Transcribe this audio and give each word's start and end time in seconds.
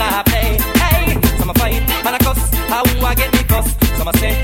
nah 0.00 0.22
play. 0.22 0.56
Hey, 0.82 1.20
some 1.38 1.50
a 1.50 1.54
fight, 1.54 1.82
man 2.04 2.14
a 2.14 2.18
cuss. 2.18 2.40
How 2.72 2.82
I 3.04 3.14
get 3.14 3.32
me 3.34 3.42
cuss? 3.44 3.66
Some 3.98 4.08
a 4.08 4.16
say. 4.16 4.39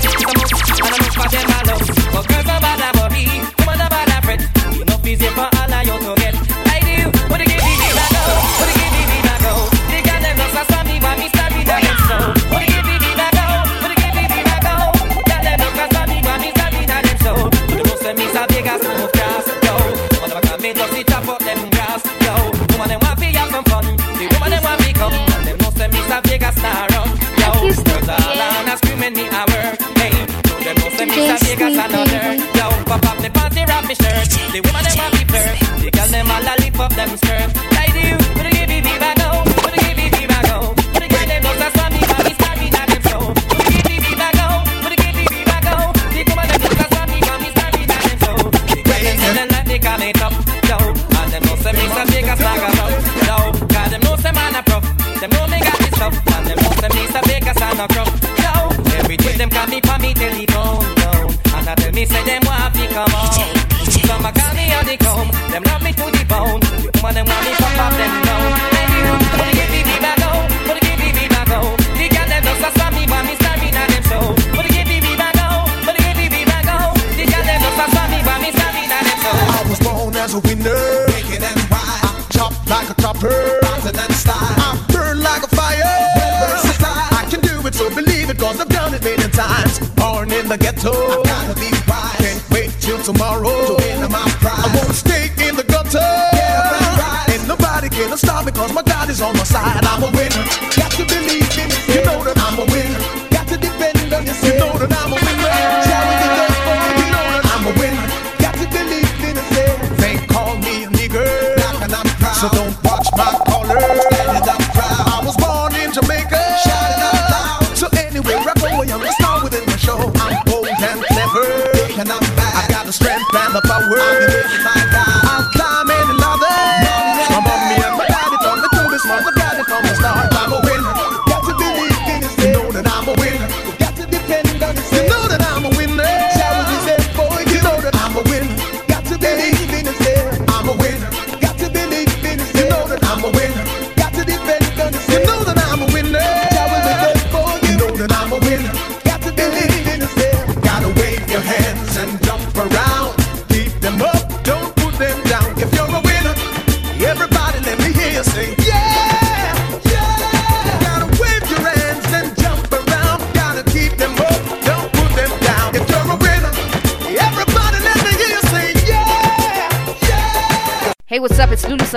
So 112.37 112.47
don't 112.49 112.86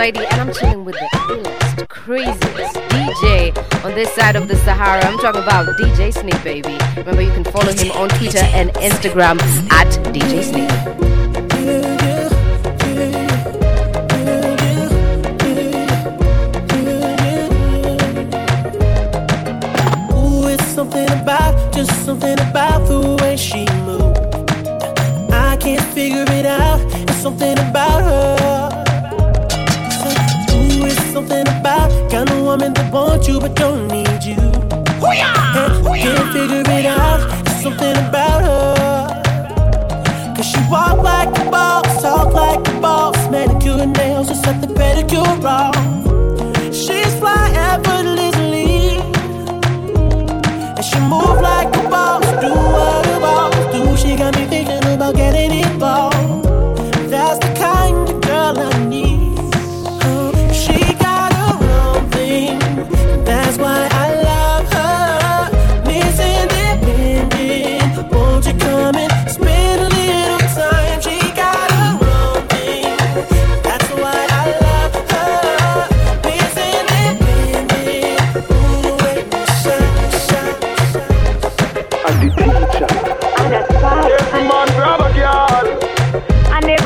Lady, 0.00 0.21
and 0.21 0.41
I'm 0.41 0.50
chilling 0.55 0.87
with 0.87 0.94
the 0.94 1.09
coolest, 1.12 1.88
craziest 1.91 2.75
DJ 2.88 3.84
on 3.84 3.94
this 3.94 4.11
side 4.15 4.34
of 4.34 4.49
the 4.49 4.56
Sahara. 4.56 5.05
I'm 5.05 5.19
talking 5.19 5.43
about 5.43 5.66
DJ 5.77 6.11
Snake, 6.11 6.43
baby. 6.43 6.78
Remember, 6.97 7.21
you 7.21 7.31
can 7.33 7.44
follow 7.44 7.71
him 7.71 7.93
on 7.93 8.09
Twitter 8.09 8.39
and 8.39 8.71
Instagram 8.77 9.39
at 9.71 9.89
DJ 10.15 10.43
Snake. 10.43 11.00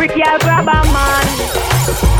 every 0.05 0.23
girl 0.23 0.39
grab 0.39 0.69
a 0.69 0.93
man. 0.93 1.27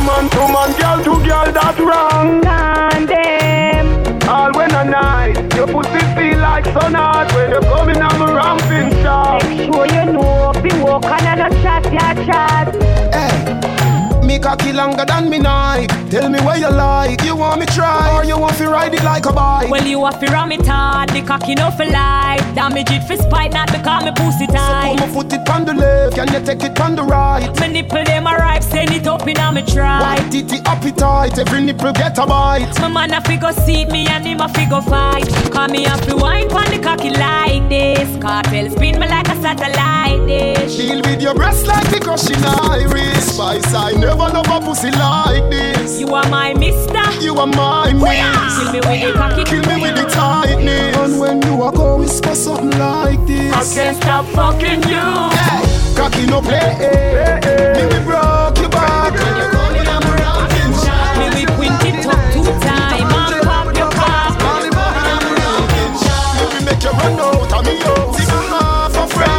Man 0.07 0.29
to 0.31 0.43
man, 0.53 0.73
girl 0.79 1.05
to 1.05 1.25
girl, 1.27 1.53
that's 1.53 1.81
wrong. 1.81 2.41
Condemn. 2.43 4.29
All 4.29 4.53
when 4.53 4.75
a 4.75 4.85
night, 4.85 5.55
your 5.55 5.67
pussy 5.67 6.01
feel 6.15 6.39
like 6.39 6.65
sun 6.67 6.95
hot 6.95 7.33
when 7.35 7.51
you're 7.51 7.63
coming 7.63 8.01
on 8.01 8.19
the 8.19 8.35
ramping 8.35 8.91
shot. 9.03 9.43
Make 9.45 9.73
sure 9.73 9.87
you 9.87 10.13
know, 10.13 10.53
be 10.63 10.71
walking 10.81 11.27
on 11.27 11.41
a 11.41 11.51
chat, 11.63 11.85
yeah, 11.93 12.15
chat. 12.27 12.75
Hey, 13.13 13.31
eh, 13.43 14.25
me 14.25 14.39
cocky 14.39 14.73
longer 14.73 15.05
than 15.05 15.29
me 15.29 15.39
night. 15.39 15.89
Tell 16.11 16.29
me 16.29 16.41
where 16.41 16.59
you 16.59 16.71
like. 16.71 17.24
Want 17.45 17.61
me 17.61 17.67
try 17.67 18.11
or 18.17 18.25
you 18.25 18.39
want 18.39 18.57
to 18.57 18.69
ride 18.69 18.95
it 18.95 19.05
like 19.05 19.27
a 19.27 19.33
bike? 19.33 19.71
Well, 19.71 19.87
you 19.87 20.03
have 20.05 20.19
to 20.19 20.27
ram 20.33 20.51
it 20.51 20.67
hard. 20.67 21.11
The 21.11 21.23
cocky 21.23 21.55
no 21.55 21.71
for 21.71 21.85
life. 21.85 22.43
Damage 22.55 22.91
it 22.91 23.05
for 23.07 23.17
spite, 23.17 23.53
not 23.53 23.71
because 23.71 24.05
me 24.05 24.13
pussy 24.17 24.47
tight. 24.47 24.99
So 24.99 25.05
put 25.05 25.07
my 25.07 25.15
foot 25.15 25.33
it 25.35 25.49
on 25.51 25.65
the 25.65 25.75
left, 25.75 26.17
can 26.17 26.33
you 26.33 26.41
take 26.45 26.63
it 26.65 26.81
on 26.81 26.97
the 26.97 27.03
right? 27.03 27.49
My 27.61 27.67
nipple 27.67 28.03
them 28.03 28.27
a 28.27 28.35
ripe, 28.35 28.63
send 28.63 28.93
it 28.93 29.07
up 29.07 29.27
in 29.29 29.37
a 29.39 29.53
me 29.53 29.63
try. 29.63 30.01
White 30.01 30.33
titty 30.33 30.59
appetite, 30.65 31.39
every 31.39 31.61
nipple 31.63 31.93
get 31.93 32.19
a 32.19 32.27
bite. 32.27 32.81
My 32.81 32.89
man 32.89 33.13
a 33.13 33.21
figure 33.21 33.53
seat 33.53 33.89
me 33.91 34.07
and 34.07 34.27
him 34.27 34.41
a 34.41 34.49
figure 34.49 34.81
fight. 34.81 35.29
Call 35.53 35.69
me 35.69 35.85
up 35.87 36.01
to 36.09 36.17
wine 36.17 36.49
pon 36.49 36.65
the 36.71 36.79
cocky 36.79 37.11
like 37.11 37.69
this. 37.69 38.09
Kartel 38.25 38.71
spin 38.71 38.99
me 38.99 39.07
like 39.07 39.29
a 39.29 39.37
satellite 39.43 40.27
dish. 40.27 40.77
Deal 40.77 41.03
with 41.03 41.21
your 41.21 41.35
breast 41.35 41.67
like 41.67 41.89
the 41.91 42.01
crushing 42.01 42.43
iris. 42.45 43.35
Spice, 43.35 43.75
I 43.75 43.93
never 43.93 44.29
love 44.33 44.49
a 44.49 44.61
pussy 44.65 44.91
like 44.91 45.51
this. 45.51 46.01
You 46.01 46.09
are 46.15 46.29
my 46.29 46.55
mister. 46.55 47.03
You 47.21 47.34
are 47.39 47.47
my 47.47 47.93
miss. 47.93 48.59
Kill 48.59 48.73
me 48.73 48.81
with 48.81 49.01
the 49.03 49.19
cocky. 49.19 49.45
Kill 49.45 49.63
me 49.67 49.83
with 49.83 49.97
the 49.97 50.05
tightness. 50.09 50.97
And 50.97 51.21
when 51.21 51.43
you 51.43 51.57
walk 51.57 51.77
out, 51.77 51.99
whisper 51.99 52.35
something 52.35 52.71
like 52.79 53.25
this. 53.27 53.53
I 53.53 53.63
can't 53.75 53.97
stop 53.97 54.25
fucking 54.27 54.83
you. 54.85 55.31
Hey, 55.35 55.95
cocky 55.97 56.27
no 56.27 56.41
play. 56.41 56.59
Hey, 56.59 57.41
hey. 57.43 57.73
Me 57.77 57.83
we 57.93 57.99
broke 58.05 58.59
your 58.59 58.71
back. 58.71 59.13
When 59.13 59.37
you 59.37 59.49
call 59.51 59.71
me, 59.73 59.81
I'm 59.81 60.03
rocking. 60.21 60.71
Me 61.19 61.27
we 61.35 61.43
quint 61.57 61.85
it 61.89 62.07
up 62.07 62.21
two 62.33 62.45
time. 62.63 63.03
And 63.03 63.43
pop 63.45 63.69
your 63.77 63.91
cock. 63.91 64.35
Me 64.63 66.45
we 66.53 66.59
make 66.65 66.83
you 66.83 66.91
run 66.91 67.21
out 67.21 67.53
of 67.53 67.65
me 67.65 67.75
house. 67.83 68.21
A 68.21 68.39
half 68.53 68.97
a 68.97 69.05
friend. 69.15 69.33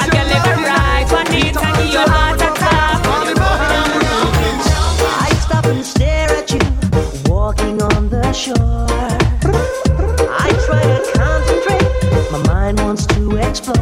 I'm 0.00 0.10
can 0.10 0.26
never 0.28 0.56
ride 0.62 1.10
on 1.12 1.26
it 1.34 1.56
and 1.56 1.76
give 1.76 1.92
you 1.92 2.00
a 2.00 2.08
heart 2.08 2.39
shore. 8.40 8.56
I 8.56 10.48
try 10.64 10.82
to 10.82 11.00
concentrate, 11.12 12.32
my 12.32 12.38
mind 12.46 12.80
wants 12.80 13.04
to 13.04 13.36
explore. 13.36 13.79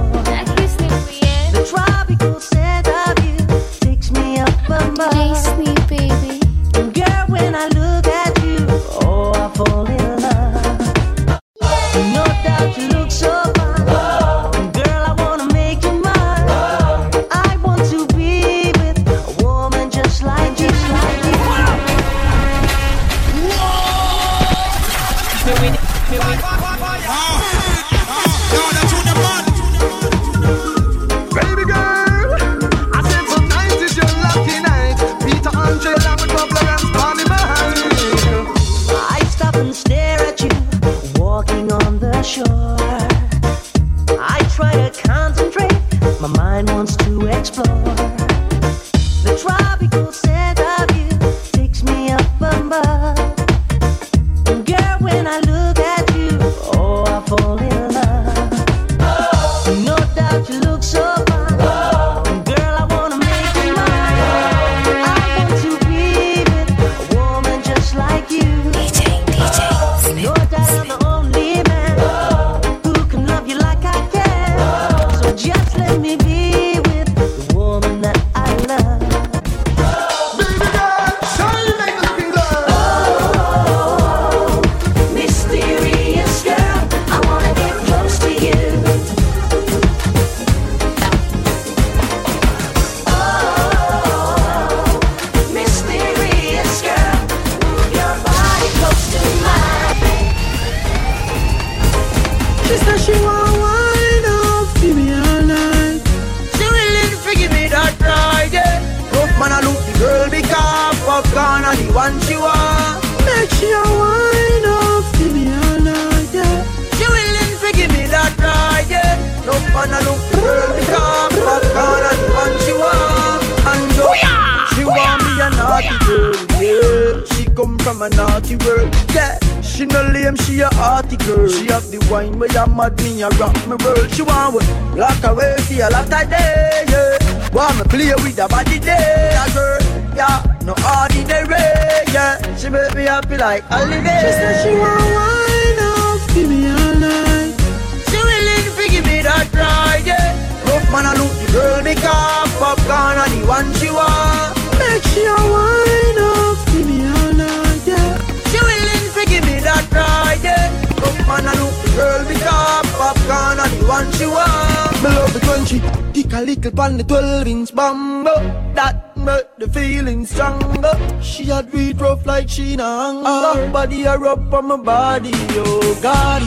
Body 173.88 174.04
a 174.04 174.18
rub 174.18 174.52
on 174.52 174.68
my 174.68 174.76
body, 174.76 175.30
oh 175.32 175.98
God, 176.02 176.37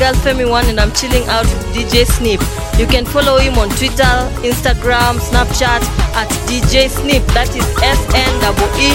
girl 0.00 0.14
Femi 0.14 0.48
One, 0.48 0.64
and 0.64 0.80
I'm 0.80 0.90
chilling 0.92 1.28
out 1.28 1.44
with 1.44 1.76
DJ 1.76 2.06
Snip. 2.08 2.40
You 2.80 2.86
can 2.86 3.04
follow 3.04 3.36
him 3.36 3.58
on 3.58 3.68
Twitter, 3.76 4.16
Instagram, 4.40 5.20
Snapchat 5.20 5.84
at 6.16 6.28
DJ 6.48 6.88
Snip. 6.88 7.20
That 7.36 7.52
is 7.52 7.68
S 7.84 8.00
N 8.16 8.32
E 8.80 8.89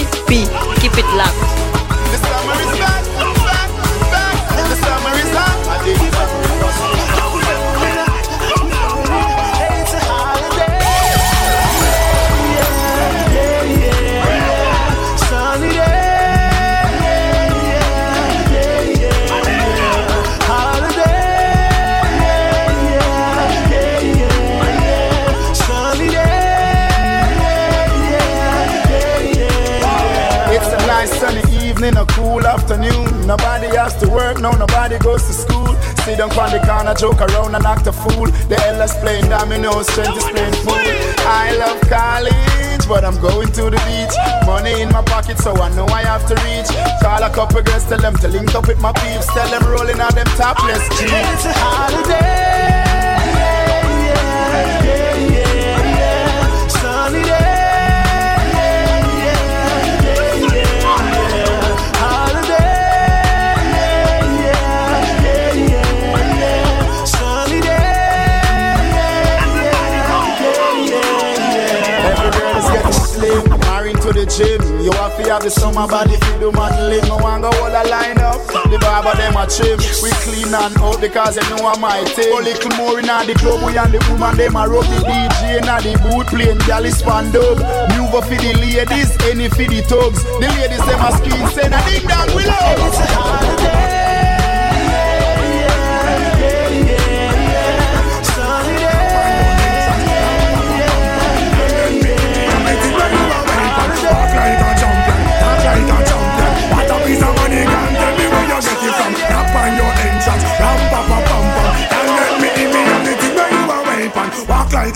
joke 36.97 37.19
around 37.19 37.34
to 75.75 75.95
have 75.95 76.07
the 76.07 76.15
summer 76.15 76.15
body 76.15 76.15
for 76.17 76.39
the 76.39 76.51
modeling. 76.51 77.07
No 77.07 77.17
one 77.17 77.41
go 77.41 77.49
all 77.49 77.67
a 77.67 77.83
line 77.87 78.19
up. 78.19 78.39
The 78.71 78.79
barber 78.79 79.15
them 79.17 79.35
a 79.35 79.45
trim. 79.47 79.79
We 80.01 80.09
clean 80.23 80.53
and 80.53 80.77
out 80.79 81.01
because 81.01 81.35
they 81.35 81.45
know 81.49 81.67
I'm 81.67 81.81
my 81.81 82.03
team. 82.15 82.31
A 82.31 82.41
little 82.41 82.71
more 82.77 82.99
in 82.99 83.05
the 83.05 83.35
club, 83.37 83.63
we 83.65 83.77
and 83.77 83.91
the 83.91 83.99
woman 84.09 84.37
them 84.37 84.55
a 84.55 84.67
rub 84.67 84.85
the 84.85 84.99
DJ 85.03 85.59
in 85.59 85.67
the 85.67 85.93
boot 85.99 86.27
playing 86.27 86.59
galley 86.65 86.91
span 86.91 87.31
dub. 87.31 87.59
Move 87.95 88.15
up 88.15 88.23
for 88.25 88.35
the 88.35 88.53
ladies, 88.55 89.11
any 89.27 89.49
for 89.49 89.67
the 89.67 89.81
thugs. 89.83 90.23
The 90.23 90.47
ladies 90.47 90.83
them 90.85 91.01
a 91.03 91.09
skin 91.19 91.43
say 91.51 91.67
na 91.69 91.79
ding 91.85 92.07
dong 92.07 92.29
we 92.35 92.45
love. 92.45 92.79
It's 92.79 92.99
a 92.99 93.07
holiday. 93.11 94.04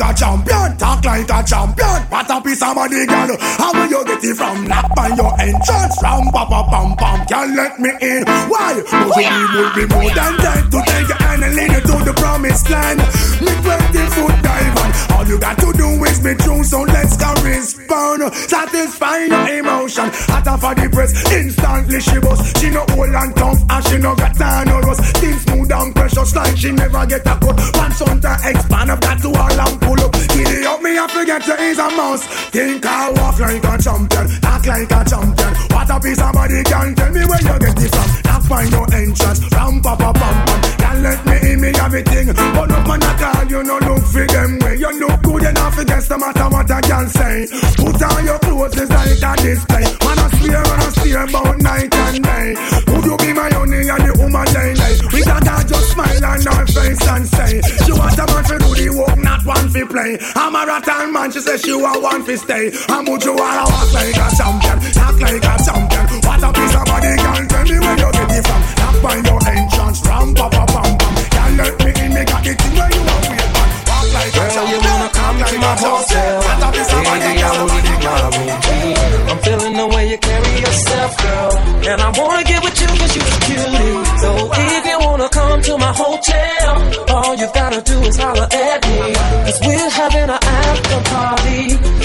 A 0.09 0.13
champion, 0.13 0.77
talk 0.77 1.05
like 1.05 1.29
a 1.29 1.43
champion. 1.43 2.01
What 2.09 2.29
a 2.29 2.41
piece 2.41 2.61
of 2.61 2.75
money, 2.75 3.05
girl. 3.05 3.37
How 3.61 3.73
will 3.73 3.89
you 3.89 4.05
get 4.05 4.23
it 4.23 4.35
from? 4.35 4.65
Knock 4.65 4.89
on 4.97 5.15
your 5.15 5.33
entrance, 5.39 6.01
ram 6.01 6.31
pa 6.33 6.45
pa 6.49 6.65
pam 6.69 6.95
pam. 6.97 7.25
Can't 7.27 7.55
let 7.55 7.79
me 7.79 7.91
in. 8.01 8.23
Why? 8.49 8.81
Cause 8.89 9.13
we 9.17 9.25
would 9.53 9.73
be 9.77 9.85
more 9.93 10.09
than 10.09 10.33
dead 10.41 10.71
to 10.71 10.79
take 10.85 11.07
your 11.07 11.21
hand 11.21 11.43
and 11.43 11.55
lead 11.55 11.71
you 11.71 11.81
to 11.81 11.95
the 12.05 12.13
promised 12.17 12.69
land. 12.69 12.99
Me 13.43 13.53
20 13.61 14.09
foot 14.15 14.35
diamond. 14.41 14.91
All 15.13 15.25
you 15.27 15.37
got 15.37 15.57
to 15.59 15.73
do 15.73 15.87
is 16.05 16.19
be 16.19 16.33
true, 16.35 16.63
so 16.63 16.81
let's 16.81 17.15
go 17.17 17.29
respond. 17.45 18.33
Satisfy 18.33 19.29
your 19.29 19.47
emotion. 19.61 20.09
Hotter 20.31 20.57
for 20.57 20.73
the 20.73 20.89
press, 20.89 21.13
instantly 21.31 21.99
she 22.01 22.17
bust. 22.19 22.57
She 22.57 22.69
no 22.69 22.81
old 22.97 23.13
and 23.13 23.35
tough, 23.35 23.61
and 23.69 23.85
she 23.85 23.97
no 23.97 24.15
got 24.15 24.35
time 24.35 24.67
no 24.67 24.79
rust. 24.81 25.03
Skin 25.17 25.37
and 25.71 25.95
precious, 25.95 26.35
like 26.35 26.57
she 26.57 26.71
never 26.71 27.05
get 27.05 27.25
a 27.25 27.35
cut. 27.39 27.57
Pants 27.73 28.01
on 28.01 28.21
to 28.21 28.33
expand, 28.43 28.91
I've 28.91 29.01
got 29.01 29.21
to 29.21 29.29
all 29.29 29.59
and 29.59 29.81
pull 29.81 29.99
up. 30.01 30.13
Giddy 30.13 30.65
up, 30.65 30.81
me 30.81 30.97
I 30.97 31.07
forget 31.07 31.41
to 31.43 31.55
ease 31.63 31.79
a 31.79 31.89
mouse. 31.95 32.23
Think 32.49 32.85
I 32.85 33.11
walk 33.11 33.39
like 33.39 33.63
a 33.63 33.77
champion, 33.77 34.27
act 34.43 34.67
like 34.67 34.91
a 34.91 34.99
champion. 35.05 35.51
What 35.71 35.89
a 35.89 35.99
piece 35.99 36.21
of 36.21 36.33
body 36.33 36.63
can 36.63 36.95
tell 36.95 37.11
me 37.11 37.25
where 37.25 37.41
you 37.41 37.59
get 37.59 37.83
it 37.83 37.91
from. 37.91 38.07
Not 38.25 38.43
find 38.43 38.71
your 38.71 38.93
entrance, 38.93 39.41
ram 39.51 39.81
pa 39.81 39.95
pa 39.95 40.13
pam 40.13 40.45
pam. 40.45 40.78
Can't 40.89 41.03
let 41.03 41.23
me 41.23 41.51
in 41.53 41.61
me 41.61 41.69
everything. 41.85 42.33
But 42.33 42.65
no 42.65 42.81
man 42.81 43.03
at 43.03 43.21
all, 43.21 43.45
you 43.45 43.61
no 43.61 43.77
look 43.77 44.01
for 44.09 44.25
them 44.25 44.57
way. 44.57 44.75
You 44.77 44.89
look 44.97 45.21
good 45.21 45.43
enough 45.43 45.77
against 45.77 46.09
no 46.09 46.17
matter 46.17 46.49
what 46.49 46.71
I 46.71 46.81
can 46.81 47.07
say. 47.09 47.45
Put 47.77 48.01
on 48.01 48.25
your 48.25 48.39
clothes, 48.39 48.73
it's 48.73 48.89
like 48.89 49.21
a 49.21 49.33
display. 49.37 49.85
Man, 49.85 50.17
I 50.17 50.27
swear, 50.33 50.61
man, 50.65 50.79
I 50.81 50.89
steer 50.97 51.23
about 51.29 51.61
night 51.61 51.93
and 51.93 52.23
day. 52.25 52.47
Would 52.89 53.05
you 53.05 53.17
be 53.21 53.33
my 53.37 53.49
honey 53.53 53.85
and 53.85 54.01
the 54.01 54.13
woman 54.17 54.45
day 54.49 54.73
night? 54.81 54.97
We 55.13 55.21
got 55.21 55.45
her 55.45 55.61
just 55.69 55.93
smile 55.93 56.25
on 56.25 56.41
her 56.41 56.65
face 56.65 57.05
and 57.05 57.25
say, 57.37 57.61
She 57.85 57.91
want 57.93 58.17
a 58.17 58.25
man 58.25 58.43
to 58.49 58.55
do 58.57 58.69
the 58.73 58.89
work, 58.97 59.17
not 59.21 59.45
one 59.45 59.69
for 59.69 59.85
play. 59.85 60.17
I'm 60.33 60.57
a 60.57 60.65
rattan 60.65 61.13
man, 61.13 61.29
she 61.29 61.39
says 61.41 61.61
she 61.61 61.73
want 61.77 62.01
one 62.01 62.23
for 62.25 62.33
stay. 62.35 62.73
And 62.89 63.05
would 63.05 63.21
you 63.21 63.37
wanna 63.37 63.69
walk 63.69 63.93
like 63.93 64.17
a 64.17 64.27
champion, 64.33 64.77
act 64.97 65.19
like 65.21 65.45
a 65.45 65.53
champion? 65.61 66.05
What 66.25 66.41
a 66.41 66.49
piece 66.49 66.73
of 66.73 66.85
body, 66.89 67.13
girl, 67.13 67.45
tell 67.45 67.65
me 67.69 67.77
where 67.77 67.97
you 68.01 68.09
get 68.09 68.31
it 68.33 68.41
from. 68.41 68.61
Knock 68.81 68.95
by 69.05 69.15
your 69.21 69.39
entrance, 69.53 70.01
ram 70.09 70.33
pa 70.33 70.49
pa 70.49 70.78
pam 70.81 70.97
pam. 70.97 71.15
Can't 71.29 71.53
let 71.59 71.73
me 71.83 71.89
in, 72.05 72.13
me 72.13 72.23
got 72.25 72.45
it 72.47 72.59
where 72.77 72.91
you 72.95 73.01
want 73.07 73.25
wait 73.29 73.47
man. 73.55 73.69
Walk 73.89 74.07
like 74.13 74.29
a 74.29 74.39
Girl, 74.39 74.49
champion. 74.49 74.69
you 74.69 74.79
wanna 74.89 75.09
come 75.19 75.37
to 75.49 75.55
my 75.59 75.73
hotel? 75.79 76.35
What 76.39 76.63
a 76.63 76.69
piece 76.75 76.93
of 76.93 77.01
Baby, 77.09 77.31
I 77.39 77.51
will 77.57 77.69
leave 77.75 78.01
my 78.07 78.15
room. 78.33 79.29
I'm 79.29 79.37
feeling 79.45 79.75
the 79.81 79.87
way 79.93 80.03
you 80.11 80.17
carry 80.17 80.53
yourself, 80.65 81.11
girl. 81.23 81.51
And 81.89 82.01
I 82.01 82.09
wanna 82.19 82.43
get 82.43 82.59
with 82.63 82.77
you 82.81 82.87
cause 82.87 83.13
you're 83.15 83.25
a 83.25 83.39
cutie. 83.45 83.95
So 84.23 84.29
if 84.53 84.83
you 84.89 84.97
wanna 85.05 85.29
come 85.29 85.61
to 85.61 85.77
my 85.77 85.93
hotel, 85.93 86.71
all 87.15 87.35
you 87.35 87.47
gotta 87.53 87.81
do 87.81 87.97
is 88.09 88.17
holler 88.17 88.47
at 88.51 88.79
me. 88.87 89.13
Cause 89.45 89.59
we're 89.65 89.89
having 89.89 90.29
an 90.29 90.41
after 90.43 90.99
party. 91.13 91.61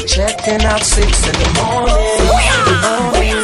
Checking 0.06 0.62
out 0.64 0.82
six 0.82 1.10
in 1.28 1.34
the 1.42 1.48
morning. 1.60 2.04
The 2.64 2.76
morning, 2.84 3.36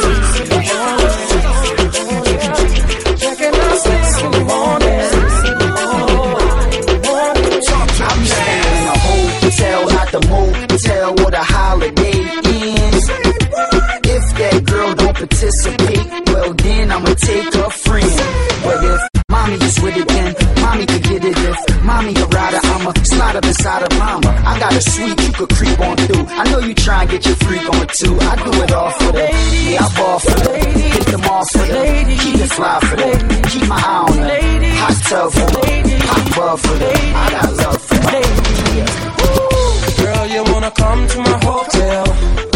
the 10.11 10.19
motel 10.27 11.15
where 11.15 11.31
the 11.31 11.43
holiday 11.43 12.19
ends. 12.43 13.05
If 14.03 14.25
that 14.35 14.65
girl 14.65 14.93
don't 14.95 15.15
participate, 15.15 16.27
well 16.27 16.53
then 16.53 16.91
I'ma 16.91 17.13
take 17.15 17.55
a 17.55 17.69
friend. 17.69 18.19
But 18.63 18.83
if 18.91 19.01
mommy 19.29 19.55
is 19.55 19.79
with 19.79 19.95
it, 19.95 20.07
then 20.09 20.35
mommy 20.61 20.85
could 20.85 21.03
get 21.03 21.23
it. 21.23 21.37
If 21.37 21.83
mommy 21.83 22.13
a 22.15 22.25
rider, 22.27 22.59
I'ma 22.61 22.91
slide 23.03 23.35
up 23.37 23.45
inside 23.45 23.83
of 23.83 23.99
mama. 23.99 24.31
I 24.45 24.59
got 24.59 24.73
a 24.75 24.81
suite 24.81 25.21
you 25.21 25.31
could 25.31 25.49
creep 25.55 25.79
on 25.79 25.95
through. 25.95 26.25
I 26.27 26.43
know 26.51 26.59
you 26.59 26.73
try 26.75 27.01
and 27.03 27.09
get 27.09 27.25
your 27.25 27.35
freak 27.35 27.63
on 27.71 27.87
too. 27.87 28.15
I 28.19 28.35
do 28.35 28.51
it 28.63 28.71
all 28.73 28.91
for 28.91 29.11
them. 29.15 29.31
Yeah, 29.71 29.85
I 29.85 29.95
ball 29.95 30.19
for 30.19 30.39
them. 30.43 30.71
Hit 30.91 31.05
them 31.07 31.23
all 31.23 31.45
for 31.45 31.65
them. 31.71 32.17
Keep 32.19 32.35
it 32.35 32.51
fly 32.51 32.79
for 32.81 32.97
them. 32.97 33.41
Keep 33.47 33.67
my 33.69 33.79
eye 33.79 34.05
on 34.11 34.17
them. 34.17 34.63
Hot 34.83 34.95
tub 35.07 35.31
for 35.31 35.49
them. 35.55 36.01
Hot 36.11 36.35
bub 36.35 36.59
for 36.59 36.77
them. 36.83 37.15
I 37.15 37.31
got 37.31 37.53
love 37.63 37.81
for 37.81 37.95
them. 37.95 39.40
Girl, 40.01 40.25
you 40.25 40.43
wanna 40.51 40.71
come 40.71 41.07
to 41.07 41.17
my 41.19 41.37
hotel? 41.45 42.50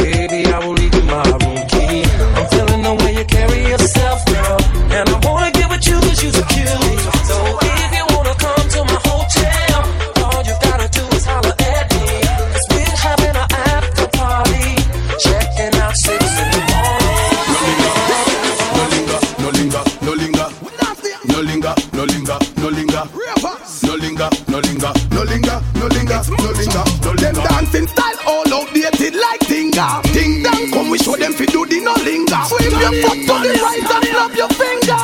Like 29.76 30.04
Tinga. 30.04 30.14
Ting 30.14 30.44
dang, 30.44 30.72
come 30.72 30.90
we 30.90 30.98
show 30.98 31.16
them 31.16 31.34
fi 31.34 31.46
do 31.46 31.66
the 31.66 31.80
no 31.82 31.94
linger. 32.04 32.42
Swing 32.48 32.72
your 32.80 32.94
foot 33.04 33.20
to 33.28 33.36
the 33.44 33.52
right 33.62 33.84
and 33.84 34.06
snap 34.08 34.36
your 34.36 34.50
finger. 34.56 35.02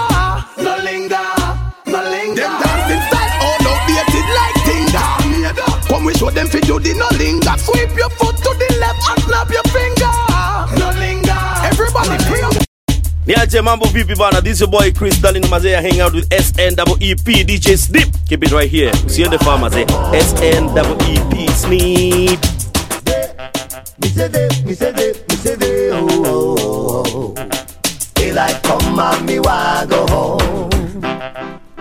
No 0.63 0.73
linger, 0.83 1.27
no 1.87 1.99
linger. 2.09 2.41
Them 2.41 2.53
dancing 2.61 3.03
style 3.07 3.33
all 3.41 3.67
outdated 3.67 4.27
like 4.37 4.57
Tinga. 4.65 5.03
Come 5.87 6.05
we 6.05 6.13
show 6.13 6.29
them 6.29 6.47
fi 6.47 6.59
do 6.61 6.79
the 6.79 6.93
no 6.95 7.07
linger. 7.17 7.55
Sweep 7.57 7.95
your 7.97 8.09
foot 8.11 8.35
to 8.37 8.51
the 8.55 8.69
left 8.79 9.01
and 9.09 9.19
snap 9.23 9.49
your 9.49 9.67
finger. 9.75 10.11
No 10.79 10.89
linger. 10.99 11.39
Everybody 11.67 12.17
pray. 12.25 12.41
Niaje 13.27 13.61
mambo 13.61 13.85
vipi 13.85 14.15
bana? 14.17 14.41
This 14.41 14.59
your 14.59 14.69
boy 14.69 14.91
Chris 14.91 15.21
Darling 15.21 15.43
Mazee 15.43 15.79
hang 15.79 16.01
out 16.01 16.13
with 16.13 16.27
SNEEP 16.29 17.45
DJ 17.45 17.77
Snip. 17.77 18.09
Keep 18.27 18.43
it 18.45 18.51
right 18.51 18.69
here. 18.69 18.91
Usiende 19.05 19.37
far 19.43 19.59
mazee. 19.59 19.85
SNEEP 20.11 21.49
Snip. 21.51 22.61
Me 24.01 24.08
say 24.08 24.27
they, 24.27 24.48
me 24.65 24.74
say 24.74 24.91
they, 24.91 25.13
me 25.29 25.36
say 25.36 25.55
they, 25.55 25.89
oh, 25.91 26.08
oh, 26.10 26.55
oh, 26.60 27.36
oh. 27.38 27.50
Daylight 28.15 28.62
come 28.63 29.00
and 29.00 29.25
me 29.25 29.39
want 29.39 29.89
go 29.89 30.05
home. 30.08 31.01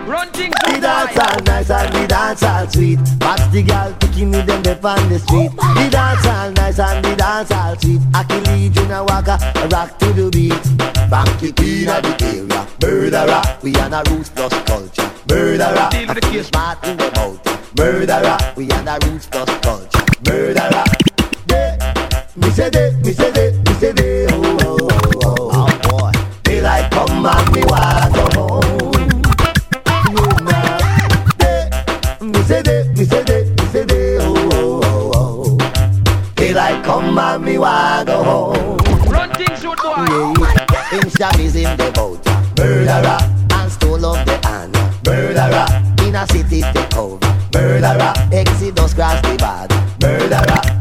Run 0.07 0.29
things 0.31 0.53
The 0.65 0.79
dance 0.81 1.17
all 1.17 1.43
nice 1.45 1.69
and 1.69 1.93
the 1.93 2.07
dance 2.07 2.43
all 2.43 2.67
sweet. 2.67 2.99
Watch 3.21 3.51
the 3.51 3.63
girl 3.63 3.95
picking 3.99 4.31
me 4.31 4.41
them 4.41 4.61
they 4.61 4.73
on 4.73 5.09
the 5.09 5.19
street. 5.19 5.51
The 5.51 5.89
dance 5.89 6.25
all 6.25 6.51
nice 6.51 6.79
and 6.79 7.05
the 7.05 7.15
dance 7.15 7.51
all 7.51 7.75
sweet. 7.79 8.01
I 8.13 8.23
can 8.23 8.43
lead 8.45 8.75
you 8.75 8.87
now 8.87 9.05
walk 9.05 9.27
a 9.27 9.67
rock 9.69 9.97
to 9.99 10.13
the 10.13 10.29
beat. 10.31 10.51
Banky 11.09 11.55
queen 11.55 11.89
of 11.89 12.03
the 12.03 12.25
area, 12.25 12.67
murderer. 12.81 13.41
We 13.63 13.75
on 13.77 13.93
a 13.93 14.03
roots 14.09 14.29
plus 14.29 14.53
culture, 14.63 15.11
murderer. 15.29 15.89
I 15.91 16.19
feel 16.29 16.43
smart 16.43 16.83
in 16.85 16.97
the 16.97 17.11
mouth, 17.15 17.77
murderer. 17.77 18.37
We 18.55 18.69
on 18.71 18.87
a 18.87 18.97
roots 19.05 19.27
plus 19.27 19.49
culture, 19.59 20.05
murderer. 20.25 21.10
Yeah. 22.61 22.67
Me 22.67 22.69
they, 22.69 22.91
me 23.03 23.11
say 23.13 23.31
they, 23.31 23.51
me 23.57 23.73
say 23.79 23.91
they, 23.91 24.27
oh, 24.29 24.57
oh, 24.61 24.77
oh, 24.81 25.19
oh, 25.23 25.49
oh 25.51 25.89
boy. 25.89 26.11
Daylight 26.43 26.91
come 26.91 27.25
and 27.25 27.51
me 27.55 27.63
want 27.65 28.13
go 28.13 28.25
home. 28.35 29.01
Me 32.21 32.41
they, 32.41 32.83
me 32.93 33.03
they, 33.03 33.43
me 33.73 33.83
they, 33.85 34.17
oh, 34.21 34.35
oh, 34.53 34.81
oh, 34.83 35.57
oh. 35.57 35.57
Daylight 36.35 36.83
come 36.85 37.17
and 37.17 37.43
me 37.43 37.57
want 37.57 38.07
go 38.07 38.23
home. 38.23 38.77
Run 39.11 39.29
things, 39.31 39.59
shoot 39.59 39.77
boy. 39.81 40.05
Yeah, 40.71 40.89
him 40.89 41.09
shot 41.09 41.39
is 41.39 41.55
in 41.55 41.75
the 41.77 41.91
boat, 41.95 42.23
murderer, 42.59 43.17
and 43.59 43.71
stole 43.71 44.05
up 44.05 44.23
the 44.25 44.39
honor, 44.47 44.93
murderer. 45.03 45.65
In 46.07 46.15
a 46.15 46.27
city 46.27 46.61
take 46.61 46.95
over, 46.95 47.17
murderer. 47.55 48.13
Exodus 48.31 48.93
cross 48.93 49.19
the 49.21 49.35
border, 49.39 49.81
murderer. 49.99 50.80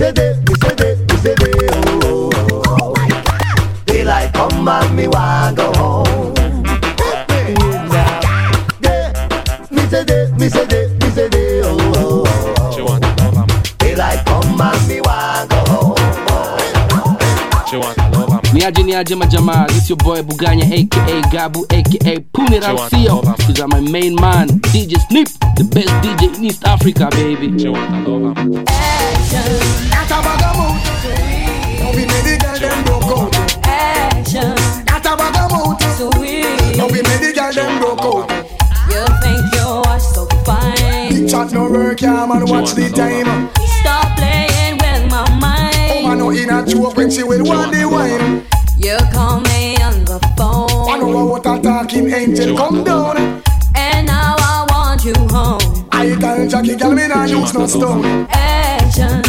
Yeah, 0.00 0.12
me 0.12 0.12
say 0.12 0.12
they, 0.12 0.34
me 0.46 0.54
say 0.54 0.74
they, 0.74 0.94
me 0.96 1.16
say 1.18 1.34
they, 1.34 1.68
oh, 1.72 2.00
oh, 2.04 2.30
oh, 2.34 2.62
oh. 2.68 2.94
Daylight 3.86 4.32
come 4.32 4.68
and 4.68 4.96
me 4.96 5.08
want 5.08 5.56
go 5.56 5.72
home. 5.74 6.34
Yeah, 8.82 9.12
me 9.70 9.80
say 9.88 10.04
they, 10.04 10.30
me 10.38 10.48
say 10.48 10.64
they, 10.66 10.88
me 11.00 11.10
say 11.10 11.28
they, 11.28 11.62
oh, 11.64 11.76
oh, 11.96 12.24
oh. 12.58 12.72
She 12.74 12.82
want 12.82 13.02
to 13.02 13.08
love 13.24 13.50
him. 13.50 13.62
Daylight 13.78 14.24
come 14.26 14.60
and 14.60 14.88
me 14.88 15.00
want 15.00 15.50
go 15.50 15.56
home. 15.66 15.96
She 17.68 17.76
want 17.76 17.96
to 17.98 18.08
love 18.10 18.30
him. 18.30 18.38
Niaje 18.54 18.82
niaje 18.82 19.14
majamaa, 19.16 19.66
this 19.68 19.88
your 19.90 19.96
boy 19.98 20.22
Buganya 20.22 20.64
aka 20.64 21.22
Gabu 21.30 21.64
aka 21.72 22.20
Puni 22.32 22.60
She 22.60 22.72
want 22.72 22.92
Ramsio. 22.92 23.20
to 23.20 23.26
love 23.26 23.46
These 23.46 23.66
my 23.66 23.80
main 23.80 24.14
man, 24.14 24.48
DJ 24.70 24.98
Snip, 25.08 25.28
the 25.56 25.64
best 25.64 25.88
DJ 26.02 26.36
in 26.36 26.44
East 26.44 26.64
Africa, 26.66 27.08
baby. 27.10 27.58
She 27.58 27.68
want 27.68 28.04
to 28.06 28.10
love 28.10 28.36
him. 28.38 28.64
That 28.64 29.67
we 36.90 37.02
made 37.02 37.20
the 37.20 37.32
girl 37.34 37.52
them 37.52 37.78
broke 37.80 38.00
out. 38.00 38.30
You 38.90 39.04
think 39.22 39.44
you 39.54 39.68
are 39.86 40.00
so 40.00 40.26
fine. 40.44 41.08
Big 41.10 41.28
chat 41.28 41.52
no 41.52 41.70
work, 41.70 42.00
yeah 42.00 42.26
man. 42.26 42.46
Watch 42.46 42.72
the 42.72 42.88
time. 42.90 43.50
Stop 43.80 44.16
playing 44.16 44.76
with 44.78 45.10
my 45.10 45.24
mind. 45.38 45.74
Oh, 45.76 46.02
Woman 46.02 46.18
no 46.18 46.30
in 46.30 46.50
a 46.50 46.64
joke 46.66 46.96
when 46.96 47.10
she 47.10 47.22
will 47.22 47.44
want 47.44 47.72
the 47.72 47.84
wine. 47.84 48.44
You 48.78 48.96
call 49.12 49.40
me 49.40 49.76
on 49.82 50.04
the 50.04 50.18
phone. 50.36 50.86
One 50.86 51.02
over 51.02 51.24
what 51.24 51.46
a 51.46 51.60
talking 51.60 52.10
angel 52.10 52.56
come 52.56 52.84
down. 52.84 53.42
And 53.74 54.06
now 54.06 54.36
I 54.38 54.66
want 54.70 55.04
you 55.04 55.14
home. 55.28 55.88
I 55.92 56.16
tell 56.18 56.48
Jackie 56.48 56.76
girl 56.76 56.92
me 56.92 57.08
nah 57.08 57.24
use 57.24 57.52
no 57.54 57.66
stone. 57.66 58.26
Action, 58.30 59.22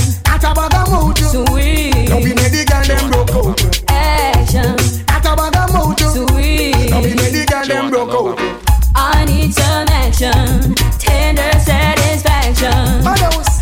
some 9.51 9.87
action, 9.89 10.75
tender 10.97 11.51
satisfaction. 11.59 13.03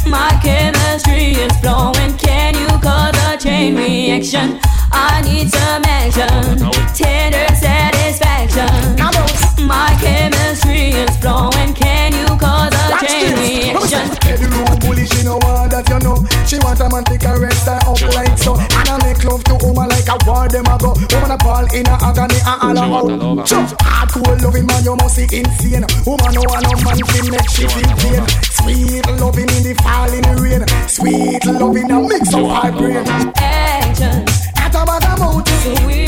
My 0.09 0.39
chemistry 0.41 1.31
is 1.35 1.55
flowing. 1.59 2.17
Can 2.17 2.55
you 2.55 2.67
cause 2.79 3.15
a 3.27 3.37
chain 3.37 3.75
reaction? 3.75 4.59
I 4.91 5.21
need 5.23 5.49
some 5.49 5.83
action, 5.85 6.57
tender 6.93 7.47
satisfaction. 7.55 8.95
My 9.67 9.95
chemistry 9.99 10.91
is 10.91 11.15
flowing. 11.17 11.73
Can 11.73 12.06
that 15.77 15.89
you 15.89 15.99
know. 16.01 16.17
She 16.49 16.57
want 16.65 16.79
a 16.81 16.89
man 16.89 17.03
to 17.05 17.15
caress 17.17 17.65
her 17.65 17.77
up 17.85 18.01
like 18.15 18.37
so. 18.37 18.57
And 18.57 18.87
I 18.89 18.97
make 19.05 19.21
love 19.23 19.43
to 19.45 19.55
woman 19.61 19.89
like 19.89 20.09
a 20.09 20.17
war 20.25 20.47
them 20.49 20.65
a 20.65 20.75
go. 20.81 20.97
Woman 20.97 21.31
a 21.31 21.37
ball 21.37 21.65
in 21.73 21.85
a 21.85 21.95
agony 22.01 22.39
and 22.41 22.77
all 22.79 23.11
out. 23.11 23.45
Jump 23.45 23.69
hardcore 23.85 24.37
loving 24.41 24.65
man, 24.65 24.83
you 24.83 24.95
must 24.97 25.17
be 25.17 25.25
insane. 25.29 25.85
Woman 26.05 26.31
no 26.33 26.41
want 26.49 26.65
no 26.65 26.73
man 26.81 26.97
to 26.97 27.21
make 27.29 27.49
she 27.49 27.67
feel 27.69 27.91
pain. 28.01 28.23
Sweet 28.57 29.05
loving 29.21 29.49
in 29.53 29.63
the 29.63 29.73
falling 29.83 30.25
rain. 30.41 30.63
Sweet 30.89 31.45
loving 31.45 31.91
a 31.91 31.97
mix 32.01 32.33
of 32.33 32.49
her 32.49 32.71
brain. 32.73 33.05
Action, 33.37 34.25
At 34.57 34.73
a 34.73 34.81
bag 34.85 35.05
of 35.05 36.06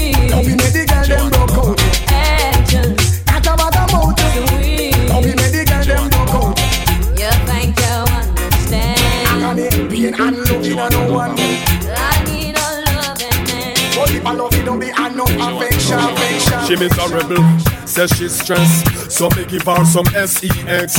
She 16.69 16.75
miserable, 16.75 17.41
says 17.87 18.11
she's 18.11 18.39
stressed. 18.39 19.09
So 19.11 19.27
me 19.31 19.43
give 19.45 19.63
her 19.63 19.83
some 19.85 20.05
sex. 20.05 20.93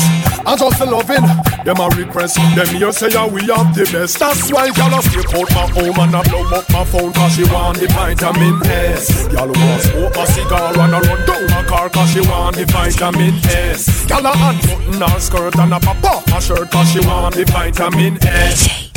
I 0.44 0.56
just 0.58 0.80
loving 0.80 1.22
them 1.64 1.78
a 1.78 1.88
request. 1.94 2.34
Them 2.56 2.66
here 2.74 2.90
say 2.90 3.10
yeah, 3.10 3.28
we 3.28 3.42
have 3.42 3.72
the 3.72 3.88
best. 3.92 4.18
That's 4.18 4.50
why 4.50 4.66
y'all 4.74 4.98
a 4.98 5.00
skip 5.00 5.32
out 5.32 5.48
my 5.54 5.70
home 5.70 5.94
and 6.00 6.16
I 6.16 6.28
blow 6.28 6.42
up 6.58 6.68
my 6.70 6.84
phone 6.84 7.12
cause 7.12 7.36
she 7.36 7.44
want 7.44 7.78
the 7.78 7.86
vitamin 7.86 8.58
S. 8.66 9.32
Y'all 9.32 9.46
want 9.46 9.82
smoke 9.82 10.16
a 10.16 10.26
cigar 10.26 10.76
and 10.76 10.92
a 10.92 11.00
run 11.06 11.24
down 11.24 11.46
my 11.46 11.62
car 11.62 11.88
cause 11.88 12.10
she 12.14 12.20
want 12.22 12.56
the 12.56 12.66
vitamin 12.66 13.34
S. 13.46 14.10
Y'all 14.10 14.26
a 14.26 14.32
unbutton 14.32 15.08
her 15.08 15.20
skirt 15.20 15.56
and 15.56 15.72
a 15.72 15.78
pop 15.78 16.02
off 16.02 16.28
her 16.30 16.40
shirt 16.40 16.68
cause 16.72 16.90
she 16.90 16.98
want 17.06 17.36
the 17.36 17.44
vitamin 17.44 18.18
S. 18.26 18.89